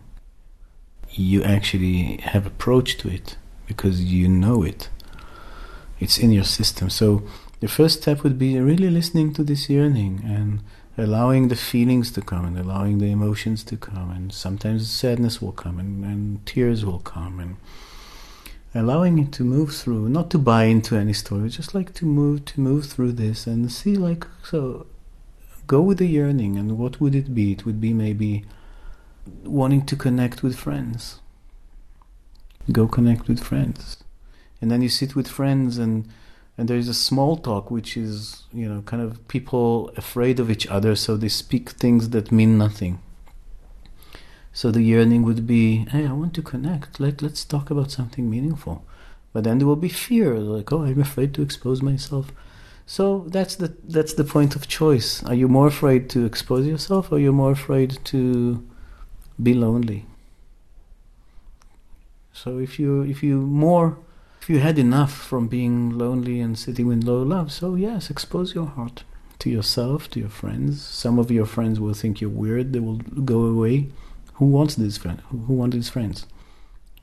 you 1.10 1.42
actually 1.44 2.18
have 2.18 2.44
approach 2.46 2.98
to 2.98 3.08
it 3.08 3.36
because 3.66 4.02
you 4.02 4.28
know 4.28 4.62
it. 4.62 4.88
It's 6.00 6.18
in 6.18 6.32
your 6.32 6.44
system. 6.44 6.90
So 6.90 7.22
the 7.60 7.68
first 7.68 8.02
step 8.02 8.22
would 8.22 8.38
be 8.38 8.58
really 8.58 8.90
listening 8.90 9.32
to 9.34 9.42
this 9.42 9.68
yearning 9.70 10.22
and 10.24 10.60
allowing 10.98 11.48
the 11.48 11.56
feelings 11.56 12.10
to 12.12 12.22
come 12.22 12.44
and 12.44 12.58
allowing 12.58 12.98
the 12.98 13.10
emotions 13.10 13.64
to 13.64 13.76
come. 13.76 14.10
And 14.10 14.32
sometimes 14.32 14.90
sadness 14.90 15.42
will 15.42 15.52
come 15.52 15.78
and, 15.78 16.04
and 16.04 16.46
tears 16.46 16.84
will 16.84 17.00
come 17.00 17.40
and 17.40 17.56
allowing 18.74 19.18
it 19.18 19.32
to 19.32 19.42
move 19.42 19.74
through 19.74 20.06
not 20.06 20.28
to 20.30 20.38
buy 20.38 20.64
into 20.64 20.96
any 20.96 21.12
story 21.12 21.48
just 21.48 21.74
like 21.74 21.94
to 21.94 22.04
move 22.04 22.44
to 22.44 22.60
move 22.60 22.84
through 22.84 23.10
this 23.10 23.46
and 23.46 23.72
see 23.72 23.96
like 23.96 24.26
so 24.42 24.84
go 25.66 25.80
with 25.80 25.98
the 25.98 26.06
yearning 26.06 26.56
and 26.56 26.78
what 26.78 27.00
would 27.00 27.14
it 27.14 27.34
be? 27.34 27.52
It 27.52 27.66
would 27.66 27.80
be 27.80 27.92
maybe 27.92 28.44
wanting 29.44 29.84
to 29.86 29.96
connect 29.96 30.42
with 30.42 30.56
friends. 30.56 31.20
Go 32.70 32.86
connect 32.86 33.28
with 33.28 33.42
friends. 33.42 33.98
And 34.60 34.70
then 34.70 34.82
you 34.82 34.88
sit 34.88 35.14
with 35.14 35.28
friends 35.28 35.78
and 35.78 36.08
and 36.58 36.68
there's 36.68 36.88
a 36.88 36.94
small 36.94 37.36
talk 37.36 37.70
which 37.70 37.96
is 37.96 38.44
you 38.52 38.68
know 38.68 38.82
kind 38.82 39.02
of 39.02 39.26
people 39.28 39.90
afraid 39.96 40.40
of 40.40 40.50
each 40.50 40.66
other 40.66 40.96
so 40.96 41.16
they 41.16 41.28
speak 41.28 41.70
things 41.70 42.10
that 42.10 42.32
mean 42.32 42.56
nothing. 42.58 43.00
So 44.52 44.70
the 44.70 44.82
yearning 44.82 45.22
would 45.24 45.46
be 45.46 45.86
hey 45.90 46.06
i 46.06 46.12
want 46.12 46.34
to 46.34 46.42
connect. 46.42 46.98
Let, 46.98 47.20
let's 47.22 47.44
talk 47.44 47.70
about 47.70 47.90
something 47.90 48.30
meaningful. 48.30 48.84
But 49.32 49.44
then 49.44 49.58
there 49.58 49.66
will 49.66 49.76
be 49.76 49.90
fear 49.90 50.38
like 50.38 50.72
oh 50.72 50.82
i'm 50.82 51.00
afraid 51.00 51.34
to 51.34 51.42
expose 51.42 51.82
myself. 51.82 52.32
So 52.86 53.26
that's 53.28 53.56
the 53.56 53.76
that's 53.84 54.14
the 54.14 54.24
point 54.24 54.56
of 54.56 54.68
choice. 54.68 55.22
Are 55.24 55.34
you 55.34 55.48
more 55.48 55.66
afraid 55.66 56.08
to 56.10 56.24
expose 56.24 56.66
yourself 56.66 57.12
or 57.12 57.16
are 57.16 57.18
you 57.18 57.32
more 57.32 57.50
afraid 57.50 57.98
to 58.04 58.66
be 59.42 59.52
lonely? 59.52 60.06
So 62.32 62.58
if 62.58 62.78
you 62.78 63.02
if 63.02 63.22
you 63.22 63.40
more 63.40 63.98
if 64.46 64.50
you 64.50 64.60
had 64.60 64.78
enough 64.78 65.12
from 65.12 65.48
being 65.48 65.98
lonely 65.98 66.38
and 66.38 66.56
sitting 66.56 66.86
with 66.86 67.02
low 67.02 67.20
love, 67.20 67.50
so 67.50 67.74
yes, 67.74 68.10
expose 68.10 68.54
your 68.54 68.66
heart 68.66 69.02
to 69.40 69.50
yourself, 69.50 70.08
to 70.10 70.20
your 70.20 70.28
friends. 70.28 70.80
Some 70.80 71.18
of 71.18 71.32
your 71.32 71.46
friends 71.46 71.80
will 71.80 71.94
think 71.94 72.20
you're 72.20 72.30
weird, 72.30 72.72
they 72.72 72.78
will 72.78 72.98
go 73.24 73.40
away. 73.40 73.88
Who 74.34 74.44
wants 74.46 74.76
these 74.76 74.98
friends? 74.98 75.20
Who 75.30 75.52
wants 75.52 75.74
these 75.74 75.88
friends? 75.88 76.26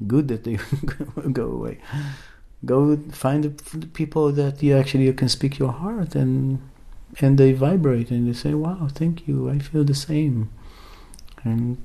Good 0.07 0.29
that 0.29 0.45
they 0.45 0.57
go 1.33 1.43
away. 1.43 1.79
Go 2.63 2.95
find 3.11 3.43
the 3.43 3.87
people 3.87 4.31
that 4.31 4.63
you 4.63 4.77
actually 4.77 5.03
you 5.03 5.13
can 5.13 5.27
speak 5.27 5.59
your 5.59 5.73
heart 5.73 6.15
and 6.15 6.61
and 7.19 7.37
they 7.37 7.51
vibrate 7.51 8.09
and 8.09 8.25
they 8.25 8.31
say, 8.31 8.53
"Wow, 8.53 8.87
thank 8.89 9.27
you. 9.27 9.49
I 9.49 9.59
feel 9.59 9.83
the 9.83 9.93
same." 9.93 10.49
And 11.43 11.77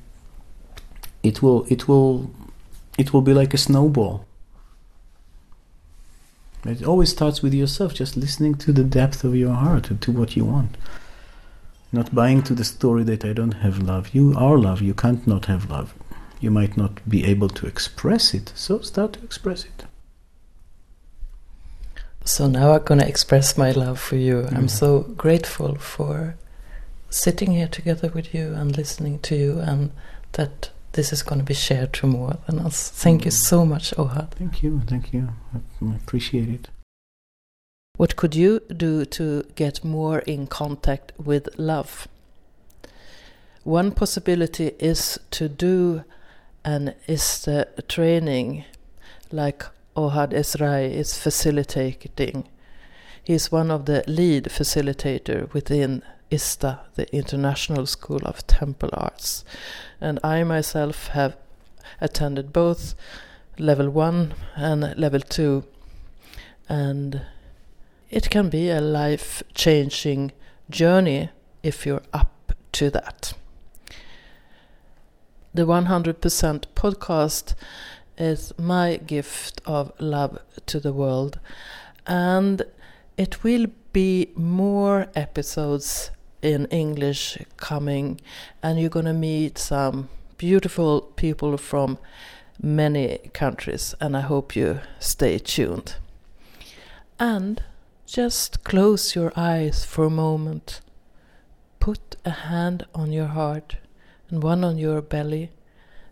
it 1.24 1.42
will 1.42 1.66
it 1.68 1.88
will 1.88 2.30
it 2.96 3.12
will 3.12 3.22
be 3.22 3.34
like 3.34 3.52
a 3.54 3.58
snowball 3.58 4.27
it 6.64 6.84
always 6.84 7.10
starts 7.10 7.42
with 7.42 7.54
yourself, 7.54 7.94
just 7.94 8.16
listening 8.16 8.54
to 8.56 8.72
the 8.72 8.84
depth 8.84 9.24
of 9.24 9.36
your 9.36 9.54
heart 9.54 9.90
and 9.90 10.00
to 10.02 10.12
what 10.12 10.36
you 10.36 10.44
want. 10.44 10.76
Not 11.92 12.14
buying 12.14 12.42
to 12.42 12.54
the 12.54 12.64
story 12.64 13.04
that 13.04 13.24
I 13.24 13.32
don't 13.32 13.52
have 13.52 13.78
love. 13.78 14.14
You 14.14 14.34
are 14.36 14.58
love, 14.58 14.82
you 14.82 14.94
can't 14.94 15.26
not 15.26 15.46
have 15.46 15.70
love. 15.70 15.94
You 16.40 16.50
might 16.50 16.76
not 16.76 17.08
be 17.08 17.24
able 17.24 17.48
to 17.48 17.66
express 17.66 18.34
it, 18.34 18.52
so 18.54 18.80
start 18.80 19.14
to 19.14 19.24
express 19.24 19.64
it. 19.64 19.84
So 22.24 22.46
now 22.46 22.72
I'm 22.72 22.84
going 22.84 23.00
to 23.00 23.08
express 23.08 23.56
my 23.56 23.70
love 23.70 23.98
for 23.98 24.16
you. 24.16 24.42
Mm-hmm. 24.42 24.56
I'm 24.56 24.68
so 24.68 25.00
grateful 25.00 25.76
for 25.76 26.36
sitting 27.08 27.52
here 27.52 27.68
together 27.68 28.08
with 28.08 28.34
you 28.34 28.52
and 28.52 28.76
listening 28.76 29.18
to 29.20 29.34
you, 29.34 29.58
and 29.60 29.90
that 30.32 30.70
this 30.92 31.12
is 31.12 31.22
going 31.22 31.38
to 31.38 31.44
be 31.44 31.54
shared 31.54 31.92
to 31.94 32.06
more 32.06 32.38
than 32.46 32.58
us. 32.60 32.90
Thank 32.90 33.24
you 33.24 33.30
mm. 33.30 33.34
so 33.34 33.64
much, 33.64 33.92
Ohad. 33.96 34.30
Thank 34.32 34.62
you, 34.62 34.82
thank 34.86 35.12
you. 35.12 35.28
I 35.54 35.94
appreciate 35.96 36.48
it. 36.48 36.68
What 37.96 38.16
could 38.16 38.34
you 38.34 38.60
do 38.60 39.04
to 39.04 39.42
get 39.56 39.84
more 39.84 40.20
in 40.20 40.46
contact 40.46 41.12
with 41.18 41.48
love? 41.58 42.06
One 43.64 43.90
possibility 43.90 44.68
is 44.78 45.18
to 45.32 45.48
do 45.48 46.04
an 46.64 46.94
ISTA 47.08 47.66
training 47.88 48.64
like 49.32 49.64
Ohad 49.96 50.32
Ezrahi 50.32 50.92
is 50.92 51.18
facilitating. 51.18 52.48
He 53.24 53.34
is 53.34 53.50
one 53.50 53.70
of 53.70 53.86
the 53.86 54.04
lead 54.06 54.44
facilitator 54.44 55.52
within 55.52 56.02
ISTA, 56.30 56.80
the 56.94 57.14
International 57.14 57.86
School 57.86 58.20
of 58.24 58.46
Temple 58.46 58.90
Arts. 58.92 59.44
And 60.00 60.18
I 60.22 60.44
myself 60.44 61.08
have 61.08 61.36
attended 62.00 62.52
both 62.52 62.94
level 63.58 63.90
1 63.90 64.34
and 64.56 64.96
level 64.96 65.20
2. 65.20 65.64
And 66.68 67.22
it 68.10 68.30
can 68.30 68.48
be 68.48 68.70
a 68.70 68.80
life 68.80 69.42
changing 69.54 70.32
journey 70.70 71.30
if 71.62 71.86
you're 71.86 72.02
up 72.12 72.52
to 72.72 72.90
that. 72.90 73.32
The 75.54 75.66
100% 75.66 76.14
podcast 76.74 77.54
is 78.16 78.52
my 78.58 78.96
gift 78.96 79.60
of 79.64 79.92
love 79.98 80.38
to 80.66 80.78
the 80.78 80.92
world, 80.92 81.38
and 82.06 82.62
it 83.16 83.42
will 83.42 83.66
be 83.92 84.30
more 84.36 85.08
episodes 85.14 86.10
in 86.42 86.66
English 86.66 87.38
coming, 87.56 88.20
and 88.62 88.78
you're 88.78 88.90
going 88.90 89.06
to 89.06 89.12
meet 89.12 89.58
some 89.58 90.08
beautiful 90.36 91.00
people 91.00 91.56
from 91.56 91.98
many 92.60 93.18
countries, 93.32 93.94
and 94.00 94.16
I 94.16 94.20
hope 94.20 94.54
you 94.56 94.80
stay 94.98 95.38
tuned. 95.38 95.96
And 97.18 97.62
just 98.06 98.64
close 98.64 99.14
your 99.14 99.32
eyes 99.36 99.84
for 99.84 100.04
a 100.04 100.10
moment. 100.10 100.80
Put 101.80 102.16
a 102.24 102.30
hand 102.30 102.86
on 102.94 103.12
your 103.12 103.26
heart 103.26 103.76
and 104.30 104.42
one 104.42 104.64
on 104.64 104.78
your 104.78 105.02
belly, 105.02 105.50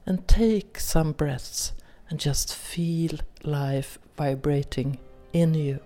and 0.05 0.27
take 0.29 0.79
some 0.79 1.13
breaths 1.13 1.73
and 2.09 2.21
just 2.21 2.55
feel 2.55 3.19
life 3.43 3.99
vibrating 4.17 4.99
in 5.33 5.55
you. 5.55 5.81